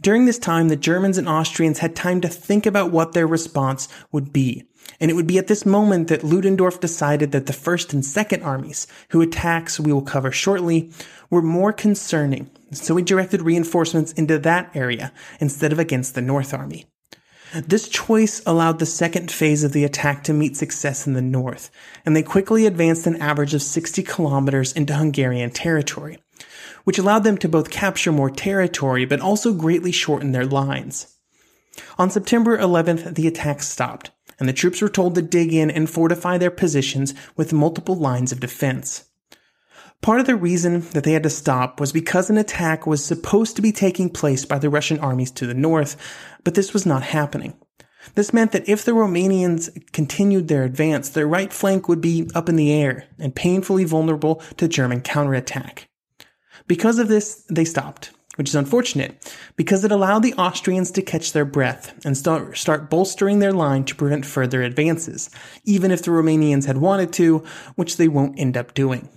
During 0.00 0.26
this 0.26 0.38
time, 0.38 0.68
the 0.68 0.76
Germans 0.76 1.16
and 1.16 1.28
Austrians 1.28 1.78
had 1.78 1.96
time 1.96 2.20
to 2.20 2.28
think 2.28 2.66
about 2.66 2.90
what 2.90 3.12
their 3.12 3.26
response 3.26 3.88
would 4.12 4.32
be. 4.32 4.64
And 4.98 5.10
it 5.10 5.14
would 5.14 5.26
be 5.26 5.38
at 5.38 5.46
this 5.46 5.64
moment 5.64 6.08
that 6.08 6.24
Ludendorff 6.24 6.80
decided 6.80 7.32
that 7.32 7.46
the 7.46 7.52
first 7.52 7.92
and 7.92 8.04
second 8.04 8.42
armies, 8.42 8.86
whose 9.10 9.26
attacks 9.26 9.80
we 9.80 9.92
will 9.92 10.02
cover 10.02 10.32
shortly, 10.32 10.90
were 11.30 11.42
more 11.42 11.72
concerning. 11.72 12.50
So 12.72 12.96
he 12.96 13.02
directed 13.02 13.42
reinforcements 13.42 14.12
into 14.12 14.38
that 14.40 14.70
area 14.74 15.12
instead 15.38 15.72
of 15.72 15.78
against 15.78 16.14
the 16.14 16.22
North 16.22 16.52
Army. 16.52 16.86
This 17.52 17.88
choice 17.88 18.40
allowed 18.46 18.78
the 18.78 18.86
second 18.86 19.32
phase 19.32 19.64
of 19.64 19.72
the 19.72 19.82
attack 19.82 20.22
to 20.24 20.32
meet 20.32 20.56
success 20.56 21.08
in 21.08 21.14
the 21.14 21.22
north, 21.22 21.68
and 22.06 22.14
they 22.14 22.22
quickly 22.22 22.64
advanced 22.64 23.08
an 23.08 23.20
average 23.20 23.54
of 23.54 23.62
60 23.62 24.04
kilometers 24.04 24.72
into 24.72 24.94
Hungarian 24.94 25.50
territory, 25.50 26.18
which 26.84 26.98
allowed 26.98 27.24
them 27.24 27.36
to 27.38 27.48
both 27.48 27.70
capture 27.70 28.12
more 28.12 28.30
territory 28.30 29.04
but 29.04 29.20
also 29.20 29.52
greatly 29.52 29.90
shorten 29.90 30.30
their 30.30 30.46
lines. 30.46 31.16
On 31.98 32.08
September 32.08 32.56
11th, 32.56 33.16
the 33.16 33.26
attack 33.26 33.62
stopped, 33.62 34.12
and 34.38 34.48
the 34.48 34.52
troops 34.52 34.80
were 34.80 34.88
told 34.88 35.16
to 35.16 35.22
dig 35.22 35.52
in 35.52 35.72
and 35.72 35.90
fortify 35.90 36.38
their 36.38 36.52
positions 36.52 37.14
with 37.36 37.52
multiple 37.52 37.96
lines 37.96 38.30
of 38.30 38.38
defense. 38.38 39.09
Part 40.02 40.20
of 40.20 40.26
the 40.26 40.36
reason 40.36 40.80
that 40.92 41.04
they 41.04 41.12
had 41.12 41.24
to 41.24 41.30
stop 41.30 41.78
was 41.78 41.92
because 41.92 42.30
an 42.30 42.38
attack 42.38 42.86
was 42.86 43.04
supposed 43.04 43.56
to 43.56 43.62
be 43.62 43.70
taking 43.70 44.08
place 44.08 44.46
by 44.46 44.58
the 44.58 44.70
Russian 44.70 44.98
armies 44.98 45.30
to 45.32 45.46
the 45.46 45.52
north, 45.52 45.96
but 46.42 46.54
this 46.54 46.72
was 46.72 46.86
not 46.86 47.02
happening. 47.02 47.54
This 48.14 48.32
meant 48.32 48.52
that 48.52 48.66
if 48.66 48.82
the 48.82 48.92
Romanians 48.92 49.92
continued 49.92 50.48
their 50.48 50.64
advance, 50.64 51.10
their 51.10 51.28
right 51.28 51.52
flank 51.52 51.86
would 51.86 52.00
be 52.00 52.30
up 52.34 52.48
in 52.48 52.56
the 52.56 52.72
air 52.72 53.08
and 53.18 53.34
painfully 53.34 53.84
vulnerable 53.84 54.36
to 54.56 54.68
German 54.68 55.02
counterattack. 55.02 55.86
Because 56.66 56.98
of 56.98 57.08
this, 57.08 57.44
they 57.50 57.66
stopped, 57.66 58.10
which 58.36 58.48
is 58.48 58.54
unfortunate 58.54 59.36
because 59.54 59.84
it 59.84 59.92
allowed 59.92 60.22
the 60.22 60.34
Austrians 60.34 60.90
to 60.92 61.02
catch 61.02 61.32
their 61.32 61.44
breath 61.44 61.94
and 62.06 62.16
start, 62.16 62.56
start 62.56 62.88
bolstering 62.88 63.40
their 63.40 63.52
line 63.52 63.84
to 63.84 63.94
prevent 63.94 64.24
further 64.24 64.62
advances, 64.62 65.28
even 65.64 65.90
if 65.90 66.02
the 66.02 66.10
Romanians 66.10 66.64
had 66.64 66.78
wanted 66.78 67.12
to, 67.12 67.44
which 67.76 67.98
they 67.98 68.08
won't 68.08 68.38
end 68.38 68.56
up 68.56 68.72
doing. 68.72 69.10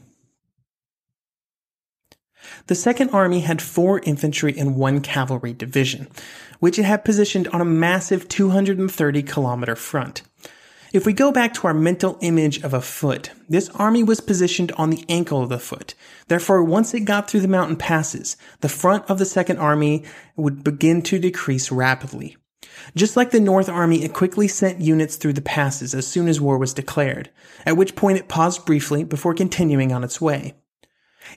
The 2.67 2.75
Second 2.75 3.09
Army 3.09 3.41
had 3.41 3.61
four 3.61 3.99
infantry 3.99 4.57
and 4.57 4.77
one 4.77 5.01
cavalry 5.01 5.51
division, 5.51 6.07
which 6.59 6.79
it 6.79 6.83
had 6.83 7.03
positioned 7.03 7.49
on 7.49 7.59
a 7.59 7.65
massive 7.65 8.29
230 8.29 9.21
kilometer 9.23 9.75
front. 9.75 10.21
If 10.93 11.05
we 11.05 11.11
go 11.11 11.31
back 11.31 11.53
to 11.55 11.67
our 11.67 11.73
mental 11.73 12.17
image 12.21 12.63
of 12.63 12.73
a 12.73 12.79
foot, 12.79 13.31
this 13.49 13.67
army 13.71 14.01
was 14.01 14.21
positioned 14.21 14.71
on 14.73 14.91
the 14.91 15.03
ankle 15.09 15.41
of 15.41 15.49
the 15.49 15.59
foot. 15.59 15.93
Therefore, 16.29 16.63
once 16.63 16.93
it 16.93 17.01
got 17.01 17.29
through 17.29 17.41
the 17.41 17.47
mountain 17.49 17.75
passes, 17.75 18.37
the 18.61 18.69
front 18.69 19.03
of 19.09 19.17
the 19.17 19.25
Second 19.25 19.57
Army 19.57 20.05
would 20.37 20.63
begin 20.63 21.01
to 21.01 21.19
decrease 21.19 21.69
rapidly. 21.69 22.37
Just 22.95 23.17
like 23.17 23.31
the 23.31 23.41
North 23.41 23.67
Army, 23.67 24.03
it 24.03 24.13
quickly 24.13 24.47
sent 24.47 24.79
units 24.79 25.17
through 25.17 25.33
the 25.33 25.41
passes 25.41 25.93
as 25.93 26.07
soon 26.07 26.29
as 26.29 26.39
war 26.39 26.57
was 26.57 26.73
declared, 26.73 27.29
at 27.65 27.75
which 27.75 27.95
point 27.95 28.19
it 28.19 28.29
paused 28.29 28.65
briefly 28.65 29.03
before 29.03 29.33
continuing 29.33 29.91
on 29.91 30.03
its 30.03 30.21
way. 30.21 30.53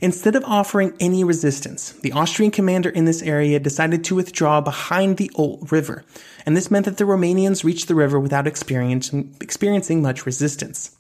Instead 0.01 0.37
of 0.37 0.45
offering 0.45 0.95
any 1.01 1.25
resistance, 1.25 1.93
the 2.03 2.13
Austrian 2.13 2.51
commander 2.51 2.91
in 2.91 3.05
this 3.05 3.23
area 3.23 3.59
decided 3.59 4.05
to 4.05 4.15
withdraw 4.15 4.61
behind 4.61 5.17
the 5.17 5.31
Olt 5.35 5.73
River, 5.73 6.05
and 6.45 6.57
this 6.57 6.71
meant 6.71 6.85
that 6.85 6.99
the 6.99 7.05
Romanians 7.05 7.65
reached 7.65 7.89
the 7.89 7.95
river 7.95 8.21
without 8.21 8.47
experiencing, 8.47 10.03
much 10.03 10.27
resistance. 10.27 10.97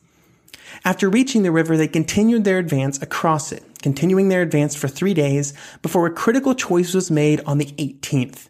After 0.84 1.08
reaching 1.08 1.42
the 1.42 1.52
river, 1.52 1.76
they 1.76 1.88
continued 1.88 2.44
their 2.44 2.58
advance 2.58 3.00
across 3.02 3.52
it, 3.52 3.64
continuing 3.82 4.28
their 4.28 4.42
advance 4.42 4.74
for 4.74 4.88
three 4.88 5.14
days 5.14 5.52
before 5.82 6.06
a 6.06 6.12
critical 6.12 6.54
choice 6.54 6.94
was 6.94 7.10
made 7.10 7.40
on 7.46 7.58
the 7.58 7.72
18th. 7.78 8.48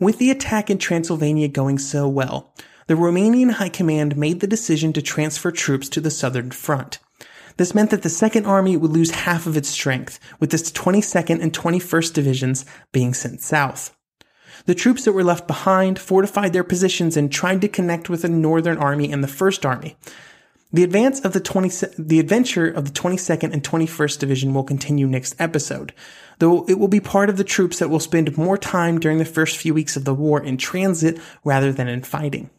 With 0.00 0.18
the 0.18 0.30
attack 0.30 0.70
in 0.70 0.78
Transylvania 0.78 1.48
going 1.48 1.78
so 1.78 2.08
well, 2.08 2.52
the 2.86 2.94
Romanian 2.94 3.52
High 3.52 3.68
Command 3.68 4.16
made 4.16 4.40
the 4.40 4.46
decision 4.46 4.92
to 4.92 5.02
transfer 5.02 5.50
troops 5.50 5.88
to 5.90 6.00
the 6.00 6.10
southern 6.10 6.50
front. 6.50 6.98
This 7.56 7.74
meant 7.74 7.90
that 7.90 8.02
the 8.02 8.08
Second 8.08 8.46
Army 8.46 8.76
would 8.76 8.90
lose 8.90 9.10
half 9.10 9.46
of 9.46 9.56
its 9.56 9.68
strength, 9.68 10.18
with 10.40 10.52
its 10.52 10.72
22nd 10.72 11.40
and 11.40 11.52
21st 11.52 12.12
Divisions 12.12 12.64
being 12.92 13.14
sent 13.14 13.40
south. 13.40 13.96
The 14.66 14.74
troops 14.74 15.04
that 15.04 15.12
were 15.12 15.24
left 15.24 15.46
behind 15.46 15.98
fortified 15.98 16.52
their 16.52 16.64
positions 16.64 17.16
and 17.16 17.30
tried 17.30 17.60
to 17.60 17.68
connect 17.68 18.08
with 18.08 18.22
the 18.22 18.28
Northern 18.28 18.78
Army 18.78 19.12
and 19.12 19.22
the 19.22 19.28
First 19.28 19.64
Army. 19.64 19.96
The 20.72 20.82
advance 20.82 21.20
of 21.20 21.32
the 21.32 21.40
20, 21.40 21.70
the 21.98 22.18
adventure 22.18 22.66
of 22.66 22.86
the 22.86 23.00
22nd 23.00 23.52
and 23.52 23.62
21st 23.62 24.18
Division 24.18 24.54
will 24.54 24.64
continue 24.64 25.06
next 25.06 25.36
episode, 25.38 25.92
though 26.40 26.64
it 26.66 26.80
will 26.80 26.88
be 26.88 26.98
part 26.98 27.30
of 27.30 27.36
the 27.36 27.44
troops 27.44 27.78
that 27.78 27.90
will 27.90 28.00
spend 28.00 28.36
more 28.36 28.58
time 28.58 28.98
during 28.98 29.18
the 29.18 29.24
first 29.24 29.56
few 29.56 29.72
weeks 29.72 29.96
of 29.96 30.04
the 30.04 30.14
war 30.14 30.42
in 30.42 30.56
transit 30.56 31.20
rather 31.44 31.70
than 31.72 31.86
in 31.86 32.02
fighting. 32.02 32.50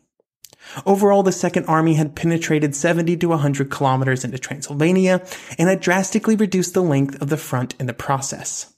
Overall, 0.85 1.23
the 1.23 1.31
Second 1.31 1.65
Army 1.65 1.95
had 1.95 2.15
penetrated 2.15 2.75
70 2.75 3.17
to 3.17 3.27
100 3.29 3.69
kilometers 3.69 4.23
into 4.23 4.37
Transylvania 4.37 5.25
and 5.57 5.69
had 5.69 5.79
drastically 5.79 6.35
reduced 6.35 6.73
the 6.73 6.81
length 6.81 7.21
of 7.21 7.29
the 7.29 7.37
front 7.37 7.75
in 7.79 7.85
the 7.85 7.93
process. 7.93 8.71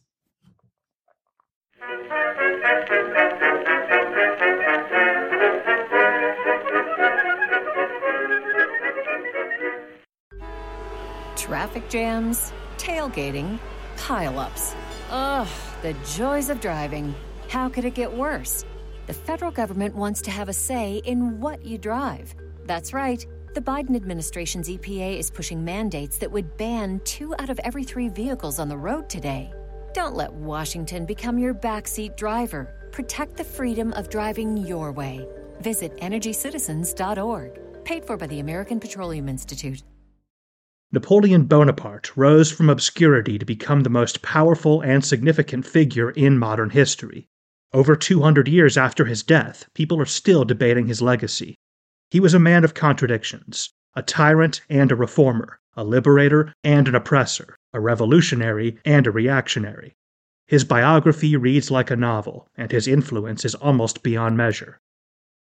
Traffic 11.36 11.88
jams, 11.90 12.52
tailgating, 12.78 13.58
pileups. 13.96 14.76
Ugh, 15.10 15.48
the 15.82 15.94
joys 16.16 16.50
of 16.50 16.60
driving. 16.60 17.16
How 17.48 17.70
could 17.70 17.86
it 17.86 17.94
get 17.94 18.12
worse? 18.12 18.66
The 19.08 19.14
federal 19.14 19.52
government 19.52 19.96
wants 19.96 20.22
to 20.22 20.32
have 20.32 20.50
a 20.50 20.54
say 20.54 21.02
in 21.06 21.40
what 21.40 21.66
you 21.66 21.78
drive. 21.78 22.36
That's 22.66 22.94
right. 22.94 23.26
The 23.54 23.62
Biden 23.62 23.96
administration's 23.96 24.70
EPA 24.70 25.18
is 25.18 25.32
pushing 25.32 25.64
mandates 25.64 26.18
that 26.18 26.32
would 26.32 26.58
ban 26.58 27.02
two 27.06 27.34
out 27.40 27.50
of 27.50 27.60
every 27.64 27.84
three 27.84 28.10
vehicles 28.10 28.60
on 28.60 28.68
the 28.68 28.78
road 28.78 29.10
today. 29.10 29.52
Don't 29.94 30.16
let 30.16 30.32
Washington 30.32 31.06
become 31.06 31.40
your 31.40 31.56
backseat 31.56 32.18
driver. 32.18 32.90
Protect 32.92 33.38
the 33.38 33.44
freedom 33.44 33.94
of 33.94 34.10
driving 34.10 34.58
your 34.58 34.92
way. 34.92 35.28
Visit 35.62 35.98
EnergyCitizens.org. 35.98 37.84
Paid 37.86 38.06
for 38.06 38.18
by 38.18 38.28
the 38.28 38.42
American 38.42 38.80
Petroleum 38.80 39.30
Institute. 39.30 39.82
Napoleon 40.92 41.46
Bonaparte 41.46 42.16
rose 42.16 42.52
from 42.52 42.70
obscurity 42.70 43.40
to 43.40 43.46
become 43.46 43.82
the 43.82 43.90
most 43.90 44.22
powerful 44.22 44.82
and 44.82 45.04
significant 45.04 45.66
figure 45.66 46.12
in 46.12 46.38
modern 46.38 46.70
history. 46.70 47.28
Over 47.74 47.96
200 47.96 48.48
years 48.48 48.78
after 48.78 49.06
his 49.06 49.24
death, 49.24 49.68
people 49.74 50.00
are 50.00 50.06
still 50.06 50.46
debating 50.46 50.88
his 50.88 51.02
legacy. 51.02 51.56
He 52.10 52.22
was 52.22 52.34
a 52.34 52.40
man 52.40 52.64
of 52.64 52.74
contradictions, 52.74 53.70
a 53.94 54.02
tyrant 54.02 54.62
and 54.70 54.90
a 54.92 54.96
reformer, 54.96 55.60
a 55.76 55.84
liberator 55.84 56.54
and 56.64 56.88
an 56.88 56.96
oppressor, 56.96 57.58
a 57.74 57.80
revolutionary 57.82 58.78
and 58.86 59.06
a 59.06 59.12
reactionary. 59.12 59.96
His 60.48 60.64
biography 60.64 61.36
reads 61.36 61.70
like 61.70 61.92
a 61.92 61.98
novel, 61.98 62.48
and 62.56 62.72
his 62.72 62.88
influence 62.88 63.44
is 63.44 63.56
almost 63.56 64.02
beyond 64.02 64.38
measure. 64.38 64.80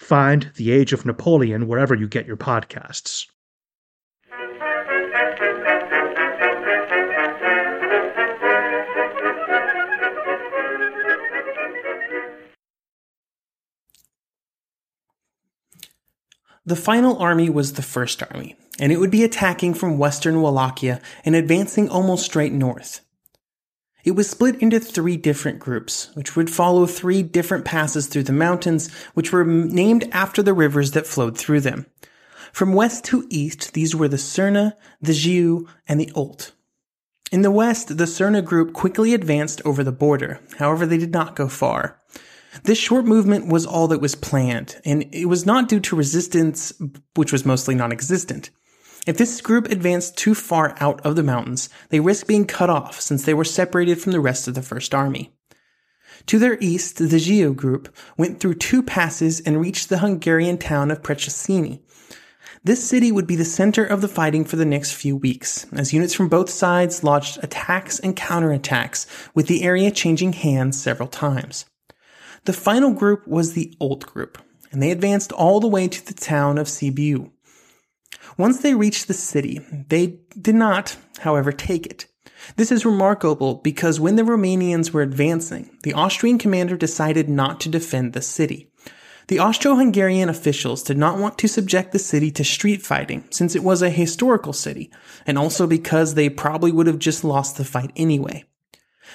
Find 0.00 0.50
The 0.56 0.72
Age 0.72 0.92
of 0.92 1.04
Napoleon 1.04 1.68
wherever 1.68 1.94
you 1.94 2.08
get 2.08 2.26
your 2.26 2.38
podcasts. 2.38 3.26
The 16.64 16.76
final 16.76 17.18
army 17.18 17.50
was 17.50 17.74
the 17.74 17.82
First 17.82 18.22
Army, 18.22 18.56
and 18.78 18.90
it 18.90 18.98
would 18.98 19.10
be 19.10 19.22
attacking 19.22 19.74
from 19.74 19.98
western 19.98 20.40
Wallachia 20.40 21.00
and 21.24 21.36
advancing 21.36 21.88
almost 21.88 22.24
straight 22.24 22.52
north. 22.52 23.00
It 24.04 24.12
was 24.12 24.30
split 24.30 24.56
into 24.62 24.80
three 24.80 25.16
different 25.16 25.58
groups, 25.58 26.10
which 26.14 26.34
would 26.36 26.50
follow 26.50 26.86
three 26.86 27.22
different 27.22 27.64
passes 27.64 28.06
through 28.06 28.24
the 28.24 28.32
mountains, 28.32 28.92
which 29.14 29.32
were 29.32 29.44
named 29.44 30.08
after 30.12 30.42
the 30.42 30.54
rivers 30.54 30.92
that 30.92 31.06
flowed 31.06 31.36
through 31.36 31.60
them. 31.60 31.86
From 32.52 32.72
west 32.72 33.04
to 33.06 33.26
east, 33.28 33.74
these 33.74 33.94
were 33.94 34.08
the 34.08 34.16
Cerna, 34.16 34.74
the 35.00 35.12
Jiu, 35.12 35.68
and 35.86 36.00
the 36.00 36.10
Olt. 36.14 36.52
In 37.30 37.42
the 37.42 37.50
west, 37.50 37.96
the 37.96 38.04
Cerna 38.06 38.44
group 38.44 38.72
quickly 38.72 39.14
advanced 39.14 39.62
over 39.64 39.84
the 39.84 39.92
border. 39.92 40.40
However, 40.58 40.84
they 40.86 40.98
did 40.98 41.12
not 41.12 41.36
go 41.36 41.48
far. 41.48 42.00
This 42.64 42.78
short 42.78 43.04
movement 43.04 43.46
was 43.46 43.64
all 43.64 43.86
that 43.88 44.00
was 44.00 44.16
planned, 44.16 44.80
and 44.84 45.04
it 45.12 45.26
was 45.26 45.46
not 45.46 45.68
due 45.68 45.78
to 45.80 45.94
resistance, 45.94 46.72
which 47.14 47.30
was 47.30 47.46
mostly 47.46 47.76
non-existent. 47.76 48.50
If 49.06 49.16
this 49.16 49.40
group 49.40 49.68
advanced 49.70 50.16
too 50.16 50.34
far 50.34 50.76
out 50.78 51.00
of 51.06 51.16
the 51.16 51.22
mountains, 51.22 51.68
they 51.88 52.00
risked 52.00 52.28
being 52.28 52.44
cut 52.44 52.70
off 52.70 53.00
since 53.00 53.24
they 53.24 53.34
were 53.34 53.44
separated 53.44 54.00
from 54.00 54.12
the 54.12 54.20
rest 54.20 54.46
of 54.46 54.54
the 54.54 54.62
First 54.62 54.94
Army. 54.94 55.32
To 56.26 56.38
their 56.38 56.58
east, 56.60 56.98
the 56.98 57.18
Jiu 57.18 57.54
group 57.54 57.94
went 58.18 58.40
through 58.40 58.54
two 58.54 58.82
passes 58.82 59.40
and 59.40 59.60
reached 59.60 59.88
the 59.88 59.98
Hungarian 59.98 60.58
town 60.58 60.90
of 60.90 61.02
Petroșani. 61.02 61.80
This 62.62 62.86
city 62.86 63.10
would 63.10 63.26
be 63.26 63.36
the 63.36 63.44
center 63.44 63.84
of 63.84 64.02
the 64.02 64.08
fighting 64.08 64.44
for 64.44 64.56
the 64.56 64.66
next 64.66 64.92
few 64.92 65.16
weeks, 65.16 65.66
as 65.72 65.94
units 65.94 66.12
from 66.12 66.28
both 66.28 66.50
sides 66.50 67.02
launched 67.02 67.38
attacks 67.42 67.98
and 68.00 68.14
counterattacks, 68.14 69.06
with 69.34 69.46
the 69.46 69.62
area 69.62 69.90
changing 69.90 70.34
hands 70.34 70.80
several 70.80 71.08
times. 71.08 71.64
The 72.44 72.52
final 72.52 72.92
group 72.92 73.26
was 73.26 73.54
the 73.54 73.74
Olt 73.80 74.04
Group, 74.04 74.36
and 74.70 74.82
they 74.82 74.90
advanced 74.90 75.32
all 75.32 75.58
the 75.58 75.68
way 75.68 75.88
to 75.88 76.06
the 76.06 76.12
town 76.12 76.58
of 76.58 76.66
Sibiu. 76.66 77.30
Once 78.40 78.60
they 78.60 78.72
reached 78.72 79.06
the 79.06 79.12
city, 79.12 79.60
they 79.88 80.18
did 80.40 80.54
not, 80.54 80.96
however, 81.18 81.52
take 81.52 81.84
it. 81.84 82.06
This 82.56 82.72
is 82.72 82.86
remarkable 82.86 83.56
because 83.56 84.00
when 84.00 84.16
the 84.16 84.22
Romanians 84.22 84.92
were 84.92 85.02
advancing, 85.02 85.76
the 85.82 85.92
Austrian 85.92 86.38
commander 86.38 86.74
decided 86.74 87.28
not 87.28 87.60
to 87.60 87.68
defend 87.68 88.14
the 88.14 88.22
city. 88.22 88.72
The 89.28 89.40
Austro-Hungarian 89.40 90.30
officials 90.30 90.82
did 90.82 90.96
not 90.96 91.18
want 91.18 91.36
to 91.36 91.48
subject 91.48 91.92
the 91.92 91.98
city 91.98 92.30
to 92.30 92.42
street 92.42 92.80
fighting 92.80 93.28
since 93.30 93.54
it 93.54 93.62
was 93.62 93.82
a 93.82 93.90
historical 93.90 94.54
city, 94.54 94.90
and 95.26 95.36
also 95.36 95.66
because 95.66 96.14
they 96.14 96.30
probably 96.30 96.72
would 96.72 96.86
have 96.86 96.98
just 96.98 97.22
lost 97.22 97.58
the 97.58 97.64
fight 97.66 97.92
anyway. 97.94 98.44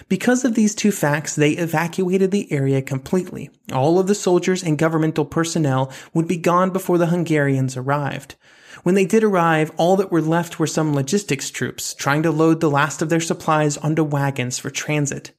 Because 0.09 0.43
of 0.43 0.55
these 0.55 0.75
two 0.75 0.91
facts, 0.91 1.35
they 1.35 1.51
evacuated 1.51 2.31
the 2.31 2.51
area 2.51 2.81
completely. 2.81 3.49
All 3.73 3.99
of 3.99 4.07
the 4.07 4.15
soldiers 4.15 4.63
and 4.63 4.77
governmental 4.77 5.25
personnel 5.25 5.91
would 6.13 6.27
be 6.27 6.37
gone 6.37 6.71
before 6.71 6.97
the 6.97 7.07
Hungarians 7.07 7.77
arrived. 7.77 8.35
When 8.83 8.95
they 8.95 9.05
did 9.05 9.23
arrive, 9.23 9.71
all 9.77 9.95
that 9.97 10.11
were 10.11 10.21
left 10.21 10.59
were 10.59 10.67
some 10.67 10.93
logistics 10.93 11.49
troops 11.49 11.93
trying 11.93 12.23
to 12.23 12.31
load 12.31 12.59
the 12.59 12.69
last 12.69 13.01
of 13.01 13.09
their 13.09 13.19
supplies 13.19 13.77
onto 13.77 14.03
wagons 14.03 14.59
for 14.59 14.69
transit. 14.69 15.31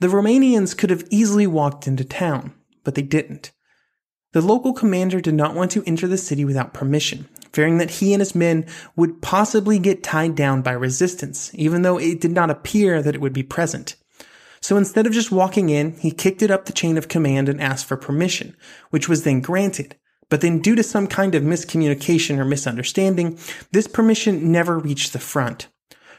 The 0.00 0.08
Romanians 0.08 0.76
could 0.76 0.90
have 0.90 1.06
easily 1.10 1.46
walked 1.46 1.86
into 1.86 2.04
town, 2.04 2.52
but 2.84 2.94
they 2.94 3.02
didn't. 3.02 3.52
The 4.32 4.42
local 4.42 4.72
commander 4.72 5.20
did 5.20 5.34
not 5.34 5.54
want 5.54 5.70
to 5.72 5.84
enter 5.86 6.06
the 6.06 6.18
city 6.18 6.44
without 6.44 6.74
permission, 6.74 7.28
fearing 7.52 7.78
that 7.78 7.90
he 7.90 8.12
and 8.12 8.20
his 8.20 8.34
men 8.34 8.66
would 8.96 9.22
possibly 9.22 9.78
get 9.78 10.02
tied 10.02 10.34
down 10.34 10.62
by 10.62 10.72
resistance, 10.72 11.50
even 11.54 11.82
though 11.82 11.98
it 11.98 12.20
did 12.20 12.32
not 12.32 12.50
appear 12.50 13.02
that 13.02 13.14
it 13.14 13.20
would 13.20 13.32
be 13.32 13.42
present. 13.42 13.96
So 14.60 14.76
instead 14.76 15.06
of 15.06 15.12
just 15.12 15.30
walking 15.30 15.68
in, 15.68 15.92
he 15.92 16.10
kicked 16.10 16.42
it 16.42 16.50
up 16.50 16.66
the 16.66 16.72
chain 16.72 16.98
of 16.98 17.08
command 17.08 17.48
and 17.48 17.60
asked 17.60 17.86
for 17.86 17.96
permission, 17.96 18.56
which 18.90 19.08
was 19.08 19.22
then 19.22 19.40
granted. 19.40 19.96
But 20.30 20.40
then 20.40 20.60
due 20.60 20.74
to 20.74 20.82
some 20.82 21.06
kind 21.06 21.34
of 21.34 21.42
miscommunication 21.42 22.38
or 22.38 22.44
misunderstanding, 22.44 23.38
this 23.72 23.86
permission 23.86 24.52
never 24.52 24.78
reached 24.78 25.12
the 25.12 25.18
front. 25.18 25.68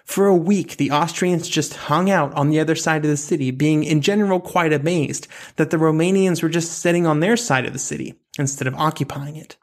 For 0.04 0.26
a 0.26 0.36
week, 0.36 0.78
the 0.78 0.90
Austrians 0.90 1.48
just 1.48 1.76
hung 1.76 2.10
out 2.10 2.34
on 2.34 2.50
the 2.50 2.60
other 2.60 2.76
side 2.76 3.06
of 3.06 3.12
the 3.12 3.18
city, 3.18 3.52
being 3.52 3.84
in 3.84 4.02
general 4.02 4.40
quite 4.40 4.74
amazed 4.74 5.28
that 5.58 5.70
the 5.70 5.78
Romanians 5.78 6.42
were 6.42 6.50
just 6.50 6.80
sitting 6.80 7.06
on 7.06 7.20
their 7.20 7.38
side 7.38 7.66
of 7.66 7.74
the 7.74 7.80
city 7.80 8.16
instead 8.40 8.68
of 8.68 8.74
occupying 8.74 9.36
it. 9.36 9.58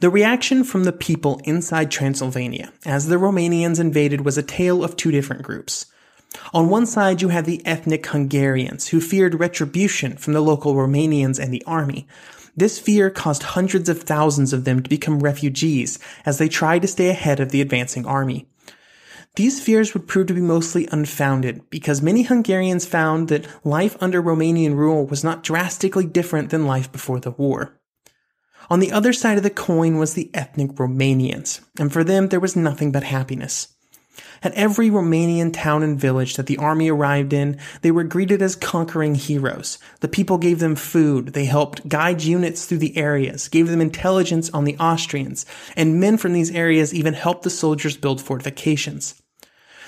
The 0.00 0.08
reaction 0.08 0.64
from 0.64 0.84
the 0.84 0.94
people 0.94 1.42
inside 1.44 1.90
Transylvania 1.90 2.72
as 2.86 3.06
the 3.06 3.16
Romanians 3.16 3.78
invaded 3.78 4.22
was 4.22 4.38
a 4.38 4.42
tale 4.42 4.82
of 4.82 4.96
two 4.96 5.10
different 5.10 5.42
groups. 5.42 5.84
On 6.54 6.70
one 6.70 6.86
side, 6.86 7.20
you 7.20 7.28
had 7.28 7.44
the 7.44 7.60
ethnic 7.66 8.06
Hungarians 8.06 8.88
who 8.88 9.00
feared 9.02 9.38
retribution 9.38 10.16
from 10.16 10.32
the 10.32 10.40
local 10.40 10.74
Romanians 10.74 11.38
and 11.38 11.52
the 11.52 11.62
army. 11.66 12.08
This 12.56 12.78
fear 12.78 13.10
caused 13.10 13.42
hundreds 13.42 13.90
of 13.90 14.00
thousands 14.00 14.54
of 14.54 14.64
them 14.64 14.82
to 14.82 14.88
become 14.88 15.20
refugees 15.20 15.98
as 16.24 16.38
they 16.38 16.48
tried 16.48 16.80
to 16.80 16.88
stay 16.88 17.10
ahead 17.10 17.38
of 17.38 17.50
the 17.50 17.60
advancing 17.60 18.06
army. 18.06 18.48
These 19.36 19.60
fears 19.60 19.92
would 19.92 20.08
prove 20.08 20.28
to 20.28 20.34
be 20.34 20.40
mostly 20.40 20.88
unfounded 20.90 21.68
because 21.68 22.00
many 22.00 22.22
Hungarians 22.22 22.86
found 22.86 23.28
that 23.28 23.46
life 23.66 23.98
under 24.00 24.22
Romanian 24.22 24.76
rule 24.76 25.04
was 25.04 25.22
not 25.22 25.42
drastically 25.42 26.06
different 26.06 26.48
than 26.48 26.64
life 26.64 26.90
before 26.90 27.20
the 27.20 27.32
war. 27.32 27.76
On 28.70 28.78
the 28.78 28.92
other 28.92 29.12
side 29.12 29.36
of 29.36 29.42
the 29.42 29.50
coin 29.50 29.98
was 29.98 30.14
the 30.14 30.30
ethnic 30.32 30.76
Romanians, 30.76 31.60
and 31.78 31.92
for 31.92 32.04
them 32.04 32.28
there 32.28 32.38
was 32.38 32.54
nothing 32.54 32.92
but 32.92 33.02
happiness. 33.02 33.66
At 34.42 34.54
every 34.54 34.88
Romanian 34.88 35.52
town 35.52 35.82
and 35.82 35.98
village 36.00 36.36
that 36.36 36.46
the 36.46 36.56
army 36.56 36.88
arrived 36.88 37.32
in, 37.32 37.58
they 37.82 37.90
were 37.90 38.04
greeted 38.04 38.40
as 38.40 38.54
conquering 38.54 39.16
heroes. 39.16 39.78
The 40.00 40.08
people 40.08 40.38
gave 40.38 40.60
them 40.60 40.76
food, 40.76 41.32
they 41.32 41.46
helped 41.46 41.88
guide 41.88 42.22
units 42.22 42.64
through 42.64 42.78
the 42.78 42.96
areas, 42.96 43.48
gave 43.48 43.68
them 43.68 43.80
intelligence 43.80 44.48
on 44.50 44.64
the 44.64 44.78
Austrians, 44.78 45.46
and 45.76 46.00
men 46.00 46.16
from 46.16 46.32
these 46.32 46.50
areas 46.52 46.94
even 46.94 47.14
helped 47.14 47.42
the 47.42 47.50
soldiers 47.50 47.96
build 47.96 48.20
fortifications. 48.20 49.20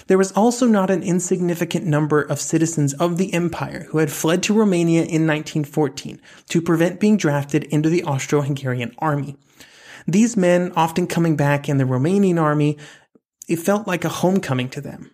There 0.06 0.18
was 0.18 0.32
also 0.32 0.66
not 0.66 0.90
an 0.90 1.02
insignificant 1.02 1.86
number 1.86 2.20
of 2.20 2.40
citizens 2.40 2.94
of 2.94 3.18
the 3.18 3.32
empire 3.32 3.86
who 3.90 3.98
had 3.98 4.10
fled 4.10 4.42
to 4.44 4.54
Romania 4.54 5.00
in 5.02 5.26
1914 5.26 6.20
to 6.48 6.62
prevent 6.62 7.00
being 7.00 7.16
drafted 7.16 7.64
into 7.64 7.88
the 7.88 8.04
Austro-Hungarian 8.04 8.94
army. 8.98 9.36
These 10.06 10.36
men, 10.36 10.72
often 10.74 11.06
coming 11.06 11.36
back 11.36 11.68
in 11.68 11.78
the 11.78 11.84
Romanian 11.84 12.40
army, 12.40 12.78
it 13.48 13.56
felt 13.56 13.86
like 13.86 14.04
a 14.04 14.08
homecoming 14.08 14.68
to 14.70 14.80
them. 14.80 15.10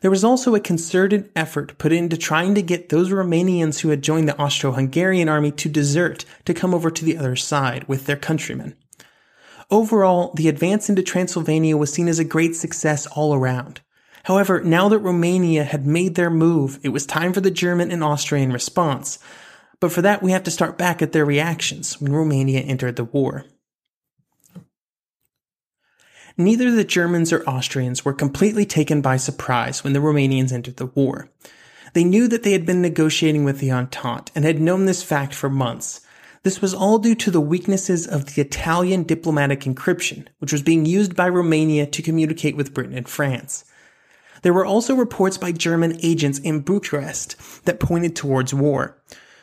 There 0.00 0.10
was 0.10 0.24
also 0.24 0.54
a 0.54 0.60
concerted 0.60 1.30
effort 1.34 1.78
put 1.78 1.92
into 1.92 2.16
trying 2.16 2.54
to 2.54 2.62
get 2.62 2.88
those 2.88 3.10
Romanians 3.10 3.80
who 3.80 3.88
had 3.88 4.02
joined 4.02 4.28
the 4.28 4.38
Austro-Hungarian 4.38 5.28
army 5.28 5.50
to 5.52 5.68
desert 5.68 6.24
to 6.44 6.54
come 6.54 6.74
over 6.74 6.90
to 6.90 7.04
the 7.04 7.16
other 7.16 7.36
side 7.36 7.88
with 7.88 8.06
their 8.06 8.16
countrymen. 8.16 8.76
Overall, 9.74 10.32
the 10.36 10.46
advance 10.46 10.88
into 10.88 11.02
Transylvania 11.02 11.76
was 11.76 11.92
seen 11.92 12.06
as 12.06 12.20
a 12.20 12.24
great 12.24 12.54
success 12.54 13.08
all 13.08 13.34
around. 13.34 13.80
However, 14.22 14.62
now 14.62 14.88
that 14.88 15.00
Romania 15.00 15.64
had 15.64 15.84
made 15.84 16.14
their 16.14 16.30
move, 16.30 16.78
it 16.84 16.90
was 16.90 17.04
time 17.04 17.32
for 17.32 17.40
the 17.40 17.50
German 17.50 17.90
and 17.90 18.04
Austrian 18.04 18.52
response. 18.52 19.18
But 19.80 19.90
for 19.90 20.00
that, 20.00 20.22
we 20.22 20.30
have 20.30 20.44
to 20.44 20.52
start 20.52 20.78
back 20.78 21.02
at 21.02 21.10
their 21.10 21.24
reactions 21.24 22.00
when 22.00 22.12
Romania 22.12 22.60
entered 22.60 22.94
the 22.94 23.02
war. 23.02 23.46
Neither 26.36 26.70
the 26.70 26.84
Germans 26.84 27.32
or 27.32 27.42
Austrians 27.42 28.04
were 28.04 28.12
completely 28.12 28.64
taken 28.64 29.00
by 29.00 29.16
surprise 29.16 29.82
when 29.82 29.92
the 29.92 29.98
Romanians 29.98 30.52
entered 30.52 30.76
the 30.76 30.86
war. 30.86 31.30
They 31.94 32.04
knew 32.04 32.28
that 32.28 32.44
they 32.44 32.52
had 32.52 32.64
been 32.64 32.80
negotiating 32.80 33.42
with 33.42 33.58
the 33.58 33.72
Entente 33.72 34.30
and 34.36 34.44
had 34.44 34.60
known 34.60 34.84
this 34.84 35.02
fact 35.02 35.34
for 35.34 35.50
months, 35.50 36.00
this 36.44 36.60
was 36.60 36.74
all 36.74 36.98
due 36.98 37.14
to 37.14 37.30
the 37.30 37.40
weaknesses 37.40 38.06
of 38.06 38.26
the 38.26 38.42
Italian 38.42 39.02
diplomatic 39.02 39.60
encryption, 39.62 40.26
which 40.38 40.52
was 40.52 40.62
being 40.62 40.84
used 40.84 41.16
by 41.16 41.26
Romania 41.28 41.86
to 41.86 42.02
communicate 42.02 42.54
with 42.54 42.74
Britain 42.74 42.96
and 42.96 43.08
France. 43.08 43.64
There 44.42 44.52
were 44.52 44.66
also 44.66 44.94
reports 44.94 45.38
by 45.38 45.52
German 45.52 45.98
agents 46.02 46.38
in 46.38 46.60
Bucharest 46.60 47.64
that 47.64 47.80
pointed 47.80 48.14
towards 48.14 48.52
war. 48.52 48.98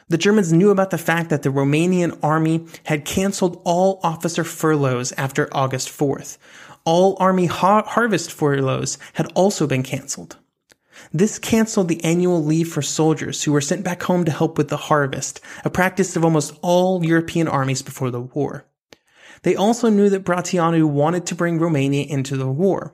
The 0.10 0.18
Germans 0.20 0.54
knew 0.54 0.70
about 0.70 0.92
the 0.92 1.00
fact 1.00 1.32
that 1.32 1.42
the 1.42 1.50
Romanian 1.50 2.20
army 2.22 2.68
had 2.84 3.04
canceled 3.04 3.60
all 3.64 4.00
officer 4.04 4.44
furloughs 4.44 5.12
after 5.14 5.50
August 5.52 5.90
4th. 5.90 6.38
All 6.86 7.18
army 7.20 7.48
ha- 7.48 7.84
harvest 7.84 8.32
furloughs 8.32 9.00
had 9.14 9.32
also 9.34 9.66
been 9.66 9.82
canceled. 9.82 10.38
This 11.14 11.40
canceled 11.40 11.90
the 11.90 12.04
annual 12.06 12.42
leave 12.44 12.72
for 12.72 12.82
soldiers 12.82 13.44
who 13.44 13.52
were 13.52 13.60
sent 13.60 13.84
back 13.84 14.04
home 14.04 14.24
to 14.24 14.32
help 14.32 14.58
with 14.58 14.70
the 14.70 14.78
harvest, 14.78 15.42
a 15.66 15.70
practice 15.70 16.16
of 16.16 16.24
almost 16.24 16.58
all 16.62 17.06
European 17.06 17.50
armies 17.50 17.82
before 17.82 18.12
the 18.12 18.22
war. 18.22 18.66
They 19.44 19.56
also 19.56 19.90
knew 19.90 20.10
that 20.10 20.24
Brătianu 20.24 20.86
wanted 20.86 21.26
to 21.26 21.36
bring 21.36 21.60
Romania 21.60 22.06
into 22.08 22.38
the 22.38 22.48
war. 22.48 22.94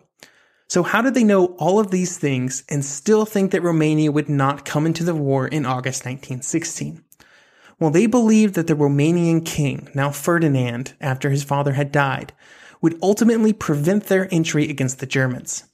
So 0.68 0.82
how 0.82 1.02
did 1.02 1.14
they 1.14 1.24
know 1.24 1.56
all 1.58 1.80
of 1.80 1.92
these 1.92 2.18
things 2.18 2.64
and 2.70 2.84
still 2.84 3.26
think 3.26 3.52
that 3.52 3.62
Romania 3.62 4.12
would 4.12 4.30
not 4.30 4.66
come 4.66 4.86
into 4.86 5.04
the 5.04 5.16
war 5.16 5.48
in 5.48 5.66
August 5.66 6.04
1916? 6.04 7.04
Well, 7.80 7.92
they 7.92 8.08
believed 8.08 8.56
that 8.56 8.66
the 8.66 8.74
Romanian 8.74 9.46
king, 9.46 9.90
now 9.94 10.10
Ferdinand, 10.10 10.96
after 11.00 11.30
his 11.30 11.44
father 11.44 11.74
had 11.74 11.92
died, 11.92 12.34
would 12.82 12.98
ultimately 13.02 13.54
prevent 13.54 14.06
their 14.06 14.28
entry 14.34 14.68
against 14.70 15.00
the 15.00 15.06
Germans. 15.06 15.66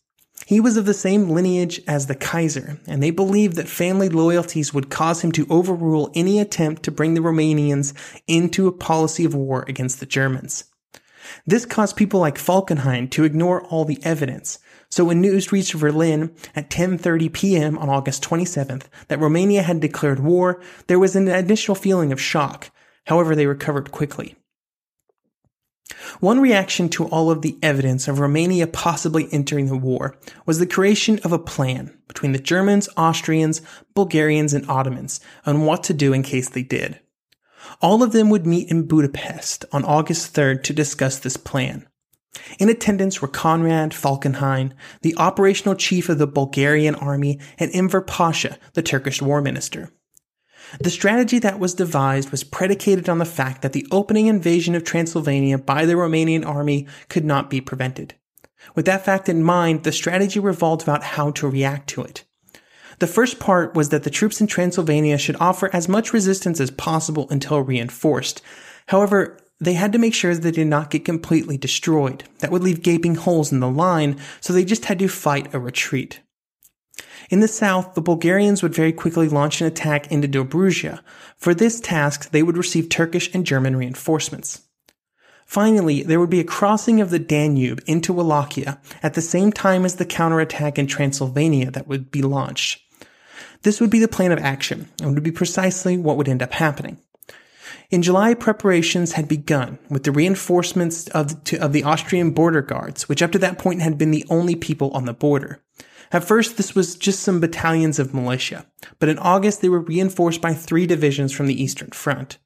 He 0.46 0.60
was 0.60 0.78
of 0.78 0.86
the 0.86 0.94
same 0.94 1.30
lineage 1.30 1.82
as 1.88 2.08
the 2.08 2.16
Kaiser, 2.16 2.80
and 2.88 3.02
they 3.02 3.12
believed 3.12 3.56
that 3.56 3.70
family 3.70 4.10
loyalties 4.10 4.74
would 4.74 4.90
cause 4.90 5.22
him 5.22 5.32
to 5.34 5.48
overrule 5.50 6.12
any 6.14 6.40
attempt 6.40 6.84
to 6.84 6.92
bring 6.92 7.14
the 7.14 7.22
Romanians 7.22 7.94
into 8.28 8.68
a 8.68 8.72
policy 8.72 9.26
of 9.26 9.36
war 9.36 9.64
against 9.68 10.00
the 10.00 10.06
Germans. 10.06 10.66
This 11.46 11.66
caused 11.66 11.96
people 11.96 12.20
like 12.20 12.38
Falkenhayn 12.38 13.10
to 13.12 13.24
ignore 13.24 13.64
all 13.64 13.86
the 13.86 14.00
evidence. 14.04 14.60
So 14.90 15.06
when 15.06 15.22
news 15.22 15.52
reached 15.52 15.80
Berlin 15.80 16.36
at 16.56 16.70
10:30 16.70 17.32
p.m. 17.34 17.78
on 17.78 17.90
August 17.90 18.24
27th 18.24 18.84
that 19.08 19.20
Romania 19.20 19.64
had 19.64 19.80
declared 19.80 20.20
war, 20.20 20.62
there 20.88 21.00
was 21.00 21.16
an 21.16 21.28
initial 21.28 21.76
feeling 21.76 22.12
of 22.12 22.22
shock. 22.22 22.70
However, 23.08 23.36
they 23.36 23.48
recovered 23.48 23.92
quickly. 23.92 24.36
One 26.20 26.40
reaction 26.40 26.88
to 26.90 27.06
all 27.06 27.30
of 27.30 27.42
the 27.42 27.58
evidence 27.62 28.08
of 28.08 28.20
Romania 28.20 28.68
possibly 28.68 29.28
entering 29.32 29.68
the 29.68 29.78
war 29.78 30.18
was 30.46 30.60
the 30.60 30.66
creation 30.66 31.20
of 31.24 31.34
a 31.34 31.40
plan 31.40 31.98
between 32.08 32.32
the 32.32 32.40
Germans, 32.40 32.88
Austrians, 32.96 33.62
Bulgarians, 33.94 34.54
and 34.54 34.70
Ottomans 34.70 35.20
on 35.46 35.66
what 35.66 35.84
to 35.84 35.94
do 35.94 36.14
in 36.14 36.24
case 36.24 36.50
they 36.50 36.64
did. 36.64 37.00
All 37.82 38.04
of 38.04 38.12
them 38.12 38.30
would 38.30 38.46
meet 38.46 38.70
in 38.70 38.88
Budapest 38.88 39.66
on 39.72 39.84
August 39.84 40.34
3rd 40.34 40.64
to 40.64 40.74
discuss 40.74 41.20
this 41.20 41.38
plan. 41.38 41.88
In 42.60 42.70
attendance 42.70 43.22
were 43.22 43.28
Conrad 43.28 43.92
Falkenhayn, 43.92 44.74
the 45.02 45.16
operational 45.18 45.76
chief 45.76 46.10
of 46.10 46.18
the 46.18 46.28
Bulgarian 46.28 46.96
army, 46.96 47.40
and 47.60 47.72
Enver 47.74 48.02
Pasha, 48.02 48.58
the 48.74 48.82
Turkish 48.82 49.22
war 49.22 49.42
minister. 49.42 49.92
The 50.80 50.90
strategy 50.90 51.40
that 51.40 51.60
was 51.60 51.74
devised 51.74 52.32
was 52.32 52.44
predicated 52.44 53.08
on 53.08 53.20
the 53.20 53.26
fact 53.26 53.62
that 53.62 53.74
the 53.74 53.88
opening 53.92 54.28
invasion 54.28 54.76
of 54.76 54.84
Transylvania 54.84 55.58
by 55.58 55.86
the 55.86 55.94
Romanian 55.94 56.46
army 56.46 56.88
could 57.10 57.26
not 57.26 57.50
be 57.50 57.62
prevented. 57.62 58.16
With 58.76 58.86
that 58.86 59.06
fact 59.06 59.30
in 59.30 59.44
mind, 59.44 59.84
the 59.84 59.92
strategy 59.92 60.40
revolved 60.40 60.84
about 60.84 61.04
how 61.04 61.32
to 61.32 61.48
react 61.48 61.90
to 61.90 62.02
it. 62.02 62.24
The 63.00 63.08
first 63.08 63.40
part 63.40 63.76
was 63.76 63.90
that 63.90 64.04
the 64.04 64.10
troops 64.10 64.40
in 64.40 64.48
Transylvania 64.48 65.18
should 65.18 65.36
offer 65.40 65.70
as 65.74 65.90
much 65.90 66.14
resistance 66.14 66.60
as 66.60 66.72
possible 66.72 67.28
until 67.30 67.60
reinforced. 67.60 68.42
However, 68.88 69.38
they 69.60 69.74
had 69.74 69.92
to 69.94 70.00
make 70.00 70.14
sure 70.14 70.34
that 70.34 70.42
they 70.42 70.52
did 70.52 70.68
not 70.68 70.90
get 70.90 71.06
completely 71.06 71.58
destroyed. 71.58 72.24
That 72.40 72.52
would 72.52 72.64
leave 72.64 72.82
gaping 72.82 73.16
holes 73.16 73.52
in 73.52 73.60
the 73.60 73.70
line, 73.70 74.20
so 74.42 74.54
they 74.54 74.66
just 74.66 74.86
had 74.86 75.00
to 75.00 75.08
fight 75.08 75.54
a 75.54 75.60
retreat. 75.60 76.22
In 77.30 77.40
the 77.40 77.48
south, 77.48 77.94
the 77.94 78.02
Bulgarians 78.02 78.62
would 78.62 78.74
very 78.74 78.92
quickly 78.92 79.28
launch 79.28 79.62
an 79.62 79.68
attack 79.68 80.12
into 80.12 80.28
Dobruja. 80.28 81.00
For 81.38 81.54
this 81.54 81.80
task, 81.80 82.32
they 82.32 82.44
would 82.44 82.58
receive 82.58 82.90
Turkish 82.90 83.34
and 83.34 83.46
German 83.46 83.76
reinforcements. 83.76 84.62
Finally, 85.46 86.04
there 86.04 86.20
would 86.20 86.30
be 86.30 86.40
a 86.40 86.46
crossing 86.46 87.02
of 87.02 87.10
the 87.10 87.20
Danube 87.20 87.82
into 87.86 88.14
Wallachia 88.14 88.80
at 89.04 89.14
the 89.14 89.22
same 89.22 89.52
time 89.52 89.86
as 89.86 89.98
the 89.98 90.06
counterattack 90.06 90.80
in 90.80 90.88
Transylvania 90.88 91.70
that 91.72 91.88
would 91.88 92.10
be 92.12 92.22
launched. 92.22 92.82
This 93.62 93.80
would 93.80 93.90
be 93.90 94.00
the 94.00 94.08
plan 94.08 94.32
of 94.32 94.40
action 94.40 94.90
and 95.02 95.14
would 95.14 95.24
be 95.24 95.32
precisely 95.32 95.98
what 95.98 96.18
would 96.18 96.28
end 96.28 96.42
up 96.42 96.54
happening. 96.54 96.98
In 97.92 98.02
July, 98.02 98.34
preparations 98.34 99.12
had 99.14 99.28
begun 99.28 99.78
with 99.90 100.04
the 100.04 100.12
reinforcements 100.12 101.08
of 101.10 101.44
the, 101.44 101.60
of 101.60 101.74
the 101.74 101.84
Austrian 101.84 102.32
border 102.32 102.62
guards, 102.62 103.08
which 103.08 103.22
up 103.22 103.32
to 103.34 103.40
that 103.40 103.60
point 103.60 103.82
had 103.82 103.98
been 103.98 104.12
the 104.12 104.26
only 104.30 104.56
people 104.56 104.90
on 104.92 105.06
the 105.06 105.14
border. 105.14 105.62
At 106.14 106.24
first, 106.24 106.58
this 106.58 106.76
was 106.76 106.96
just 106.96 107.22
some 107.22 107.40
battalions 107.40 107.98
of 107.98 108.14
militia, 108.14 108.68
but 109.00 109.10
in 109.10 109.18
August 109.18 109.62
they 109.62 109.70
were 109.70 109.80
reinforced 109.80 110.42
by 110.42 110.54
three 110.54 110.86
divisions 110.86 111.32
from 111.32 111.48
the 111.48 111.62
Eastern 111.62 111.90
Front. 111.90 112.38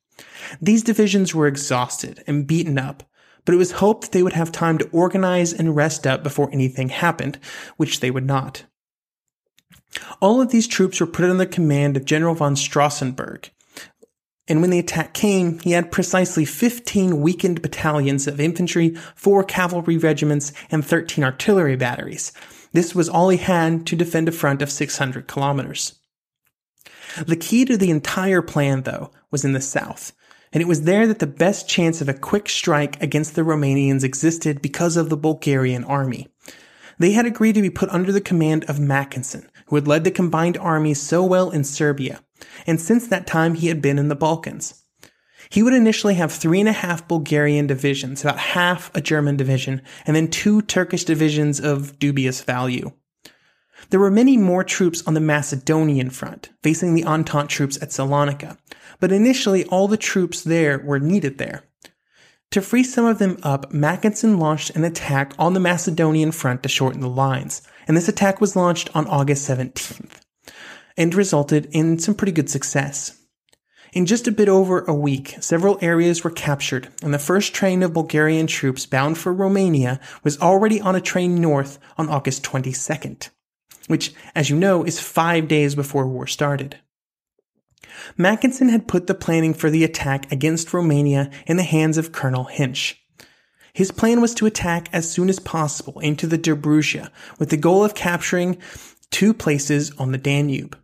These 0.62 0.84
divisions 0.84 1.36
were 1.36 1.48
exhausted 1.48 2.24
and 2.26 2.48
beaten 2.48 2.80
up, 2.80 3.04
but 3.44 3.54
it 3.54 3.58
was 3.58 3.74
hoped 3.74 4.14
they 4.14 4.24
would 4.24 4.34
have 4.34 4.54
time 4.54 4.78
to 4.78 4.90
organize 4.92 5.52
and 5.52 5.76
rest 5.76 6.08
up 6.08 6.24
before 6.24 6.50
anything 6.54 6.90
happened, 6.90 7.40
which 7.76 8.00
they 8.00 8.10
would 8.10 8.26
not. 8.26 8.64
All 10.22 10.42
of 10.42 10.50
these 10.50 10.68
troops 10.68 11.02
were 11.02 11.08
put 11.08 11.26
under 11.26 11.38
the 11.38 11.46
command 11.46 11.98
of 11.98 12.06
General 12.06 12.36
von 12.36 12.56
Straussenburg, 12.56 13.50
and 14.48 14.62
when 14.62 14.70
the 14.70 14.80
attack 14.80 15.14
came, 15.14 15.60
he 15.60 15.72
had 15.72 15.92
precisely 15.92 16.46
15 16.46 17.22
weakened 17.22 17.62
battalions 17.62 18.28
of 18.28 18.40
infantry, 18.40 18.96
4 19.16 19.44
cavalry 19.44 19.98
regiments, 19.98 20.54
and 20.72 20.86
13 20.86 21.24
artillery 21.24 21.76
batteries. 21.76 22.32
This 22.78 22.94
was 22.94 23.10
all 23.10 23.30
he 23.30 23.40
had 23.40 23.88
to 23.88 23.96
defend 23.96 24.30
a 24.30 24.32
front 24.32 24.62
of 24.62 24.70
600 24.70 25.28
kilometers. 25.28 26.00
The 27.26 27.36
key 27.36 27.66
to 27.66 27.76
the 27.76 27.90
entire 27.90 28.44
plan, 28.44 28.84
though, 28.84 29.10
was 29.32 29.44
in 29.44 29.54
the 29.54 29.62
south, 29.62 30.12
and 30.54 30.62
it 30.62 30.68
was 30.68 30.84
there 30.84 31.08
that 31.08 31.18
the 31.18 31.26
best 31.26 31.68
chance 31.68 32.02
of 32.02 32.08
a 32.08 32.14
quick 32.14 32.48
strike 32.48 33.02
against 33.02 33.34
the 33.34 33.42
Romanians 33.42 34.04
existed 34.04 34.62
because 34.62 34.96
of 34.96 35.10
the 35.10 35.18
Bulgarian 35.18 35.86
army. 35.86 36.28
They 37.00 37.14
had 37.14 37.26
agreed 37.26 37.56
to 37.56 37.64
be 37.64 37.72
put 37.72 37.90
under 37.90 38.12
the 38.12 38.22
command 38.22 38.64
of 38.66 38.80
Mackensen, 38.80 39.50
who 39.66 39.76
had 39.76 39.88
led 39.88 40.04
the 40.04 40.12
combined 40.12 40.60
armies 40.60 41.02
so 41.02 41.24
well 41.24 41.50
in 41.50 41.64
Serbia, 41.64 42.24
and 42.68 42.80
since 42.80 43.08
that 43.08 43.26
time 43.26 43.56
he 43.56 43.70
had 43.70 43.82
been 43.82 43.98
in 43.98 44.10
the 44.10 44.16
Balkans. 44.16 44.84
He 45.50 45.64
would 45.64 45.74
initially 45.74 46.16
have 46.16 46.32
three 46.32 46.60
and 46.60 46.70
a 46.70 46.74
half 46.74 47.08
Bulgarian 47.08 47.68
divisions, 47.68 48.22
about 48.22 48.38
half 48.38 48.92
a 48.96 49.02
German 49.02 49.38
division, 49.38 49.82
and 50.06 50.16
then 50.16 50.28
two 50.28 50.62
Turkish 50.62 51.06
divisions 51.06 51.60
of 51.60 51.98
dubious 52.00 52.42
value. 52.42 52.92
There 53.90 54.00
were 54.00 54.12
many 54.12 54.38
more 54.38 54.64
troops 54.64 55.04
on 55.08 55.14
the 55.14 55.20
Macedonian 55.20 56.10
front, 56.10 56.50
facing 56.62 56.94
the 56.94 57.06
Entente 57.06 57.50
troops 57.50 57.82
at 57.82 57.90
Salonika, 57.90 58.58
but 59.00 59.12
initially 59.12 59.64
all 59.66 59.88
the 59.88 59.98
troops 59.98 60.42
there 60.42 60.80
were 60.80 61.00
needed 61.00 61.38
there. 61.38 61.64
To 62.52 62.62
free 62.62 62.84
some 62.84 63.06
of 63.06 63.20
them 63.20 63.38
up, 63.44 63.74
Mackensen 63.74 64.40
launched 64.40 64.72
an 64.72 64.84
attack 64.84 65.34
on 65.38 65.54
the 65.54 65.60
Macedonian 65.60 66.32
front 66.32 66.64
to 66.64 66.70
shorten 66.70 67.02
the 67.02 67.10
lines, 67.10 67.62
and 67.88 67.96
this 67.96 68.08
attack 68.08 68.42
was 68.42 68.56
launched 68.56 68.90
on 68.96 69.08
August 69.08 69.48
17th 69.48 70.22
and 70.98 71.14
resulted 71.14 71.68
in 71.72 72.00
some 72.00 72.16
pretty 72.16 72.32
good 72.32 72.50
success. 72.50 73.17
In 73.98 74.06
just 74.06 74.28
a 74.28 74.32
bit 74.32 74.48
over 74.48 74.82
a 74.82 74.94
week, 74.94 75.38
several 75.40 75.80
areas 75.82 76.24
were 76.24 76.30
captured, 76.30 76.90
and 77.02 77.12
the 77.12 77.18
first 77.18 77.56
train 77.56 77.82
of 77.82 77.94
Bulgarian 77.94 78.46
troops 78.46 78.86
bound 78.86 79.18
for 79.18 79.34
Romania 79.34 80.00
was 80.24 80.40
already 80.40 80.80
on 80.80 80.96
a 80.96 81.02
train 81.02 81.42
north 81.42 81.80
on 81.98 82.08
August 82.08 82.44
22nd, 82.44 83.30
which, 83.88 84.14
as 84.36 84.52
you 84.52 84.56
know, 84.56 84.84
is 84.84 85.00
five 85.00 85.48
days 85.48 85.74
before 85.74 86.06
war 86.08 86.28
started. 86.28 86.78
Mackensen 88.16 88.70
had 88.70 88.88
put 88.88 89.08
the 89.08 89.16
planning 89.16 89.56
for 89.56 89.72
the 89.72 89.84
attack 89.84 90.32
against 90.32 90.76
Romania 90.76 91.32
in 91.48 91.58
the 91.58 91.64
hands 91.64 91.98
of 91.98 92.12
Colonel 92.12 92.46
Hentsch. 92.46 92.94
His 93.74 93.90
plan 93.90 94.22
was 94.22 94.36
to 94.36 94.46
attack 94.46 94.90
as 94.94 95.10
soon 95.10 95.28
as 95.28 95.40
possible 95.40 96.00
into 96.02 96.28
the 96.28 96.38
Dobruja 96.38 97.10
with 97.40 97.50
the 97.50 97.58
goal 97.58 97.84
of 97.84 97.96
capturing 97.96 98.60
two 99.10 99.34
places 99.34 99.92
on 99.98 100.12
the 100.12 100.20
Danube. 100.20 100.78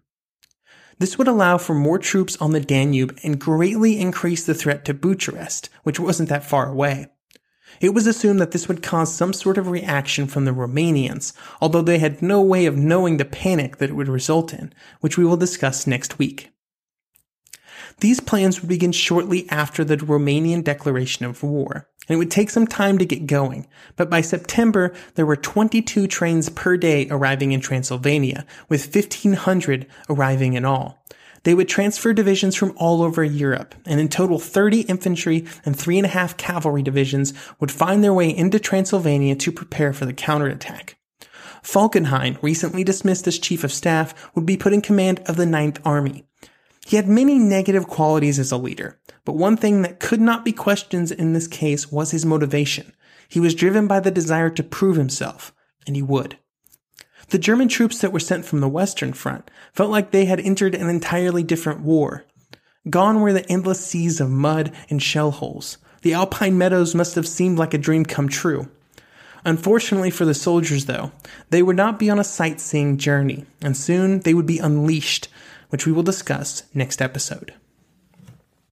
This 1.04 1.18
would 1.18 1.28
allow 1.28 1.58
for 1.58 1.74
more 1.74 2.00
troops 2.00 2.38
on 2.38 2.54
the 2.54 2.62
Danube 2.62 3.20
and 3.24 3.38
greatly 3.38 4.00
increase 4.00 4.46
the 4.46 4.54
threat 4.54 4.86
to 4.86 4.94
Bucharest, 4.94 5.68
which 5.84 6.00
wasn't 6.00 6.30
that 6.30 6.46
far 6.46 6.70
away. 6.70 7.08
It 7.82 7.94
was 7.94 8.08
assumed 8.08 8.40
that 8.40 8.52
this 8.52 8.70
would 8.70 8.82
cause 8.82 9.14
some 9.14 9.34
sort 9.34 9.58
of 9.58 9.68
reaction 9.68 10.28
from 10.28 10.46
the 10.46 10.54
Romanians, 10.54 11.34
although 11.60 11.82
they 11.82 11.98
had 11.98 12.22
no 12.22 12.42
way 12.42 12.66
of 12.66 12.78
knowing 12.78 13.18
the 13.18 13.26
panic 13.26 13.80
that 13.80 13.90
it 13.90 13.98
would 13.98 14.08
result 14.08 14.54
in, 14.54 14.72
which 15.02 15.18
we 15.18 15.26
will 15.26 15.36
discuss 15.36 15.86
next 15.86 16.20
week. 16.20 16.53
These 18.00 18.20
plans 18.20 18.62
would 18.62 18.70
begin 18.70 18.92
shortly 18.92 19.50
after 19.50 19.84
the 19.84 19.98
Romanian 19.98 20.64
declaration 20.64 21.26
of 21.26 21.44
war, 21.44 21.88
and 22.08 22.16
it 22.16 22.18
would 22.18 22.32
take 22.32 22.50
some 22.50 22.68
time 22.68 22.98
to 22.98 23.06
get 23.06 23.28
going, 23.28 23.68
but 23.96 24.10
by 24.10 24.22
September 24.22 24.94
there 25.16 25.26
were 25.26 25.36
22 25.36 26.08
trains 26.08 26.50
per 26.50 26.78
day 26.78 27.08
arriving 27.10 27.52
in 27.52 27.62
Transylvania, 27.62 28.46
with 28.70 28.94
1500 28.94 29.88
arriving 30.10 30.54
in 30.54 30.66
all. 30.66 31.04
They 31.44 31.54
would 31.54 31.68
transfer 31.68 32.14
divisions 32.14 32.56
from 32.56 32.74
all 32.78 33.04
over 33.04 33.24
Europe, 33.24 33.76
and 33.86 34.00
in 34.00 34.08
total 34.08 34.40
30 34.40 34.82
infantry 34.82 35.46
and 35.66 35.78
three 35.78 35.98
and 35.98 36.06
a 36.06 36.10
half 36.10 36.38
cavalry 36.38 36.82
divisions 36.82 37.34
would 37.60 37.72
find 37.72 38.04
their 38.04 38.14
way 38.14 38.30
into 38.30 38.60
Transylvania 38.60 39.36
to 39.36 39.52
prepare 39.52 39.94
for 39.94 40.06
the 40.06 40.14
counterattack. 40.14 40.98
Falkenhayn, 41.62 42.38
recently 42.42 42.84
dismissed 42.84 43.28
as 43.28 43.40
chief 43.40 43.64
of 43.64 43.72
staff, 43.72 44.14
would 44.36 44.46
be 44.46 44.58
put 44.58 44.74
in 44.74 44.82
command 44.82 45.22
of 45.26 45.38
the 45.38 45.46
Ninth 45.46 45.80
Army. 45.86 46.26
He 46.86 46.98
had 46.98 47.08
many 47.08 47.40
negative 47.40 47.88
qualities 47.88 48.40
as 48.40 48.52
a 48.52 48.58
leader, 48.58 49.00
but 49.26 49.36
one 49.36 49.58
thing 49.58 49.82
that 49.82 50.00
could 50.00 50.20
not 50.20 50.44
be 50.44 50.52
questioned 50.52 51.12
in 51.12 51.34
this 51.34 51.48
case 51.48 51.92
was 51.92 52.12
his 52.12 52.26
motivation. 52.26 52.94
He 53.30 53.40
was 53.40 53.56
driven 53.56 53.88
by 53.88 54.00
the 54.00 54.12
desire 54.12 54.50
to 54.52 54.64
prove 54.64 54.98
himself, 54.98 55.54
and 55.88 55.96
he 55.96 56.02
would. 56.02 56.38
The 57.30 57.40
German 57.40 57.70
troops 57.70 58.00
that 58.00 58.12
were 58.12 58.20
sent 58.20 58.46
from 58.46 58.60
the 58.60 58.68
Western 58.68 59.14
Front 59.14 59.50
felt 59.74 59.90
like 59.90 60.12
they 60.12 60.26
had 60.26 60.40
entered 60.40 60.76
an 60.76 60.90
entirely 60.90 61.42
different 61.42 61.82
war. 61.82 62.26
Gone 62.90 63.22
were 63.22 63.34
the 63.34 63.50
endless 63.50 63.84
seas 63.84 64.20
of 64.20 64.30
mud 64.30 64.74
and 64.90 65.02
shell 65.02 65.32
holes. 65.32 65.78
The 66.02 66.14
alpine 66.14 66.58
meadows 66.58 66.94
must 66.94 67.16
have 67.16 67.28
seemed 67.28 67.58
like 67.58 67.74
a 67.74 67.78
dream 67.78 68.04
come 68.04 68.28
true. 68.28 68.70
Unfortunately 69.46 70.10
for 70.10 70.26
the 70.26 70.34
soldiers, 70.34 70.86
though, 70.86 71.12
they 71.50 71.64
would 71.64 71.76
not 71.76 71.98
be 71.98 72.10
on 72.10 72.20
a 72.20 72.24
sightseeing 72.26 72.98
journey, 72.98 73.46
and 73.62 73.76
soon 73.76 74.20
they 74.20 74.34
would 74.34 74.46
be 74.46 74.60
unleashed 74.60 75.30
which 75.74 75.88
we 75.88 75.92
will 75.92 76.04
discuss 76.04 76.62
next 76.76 77.02
episode. 77.02 77.52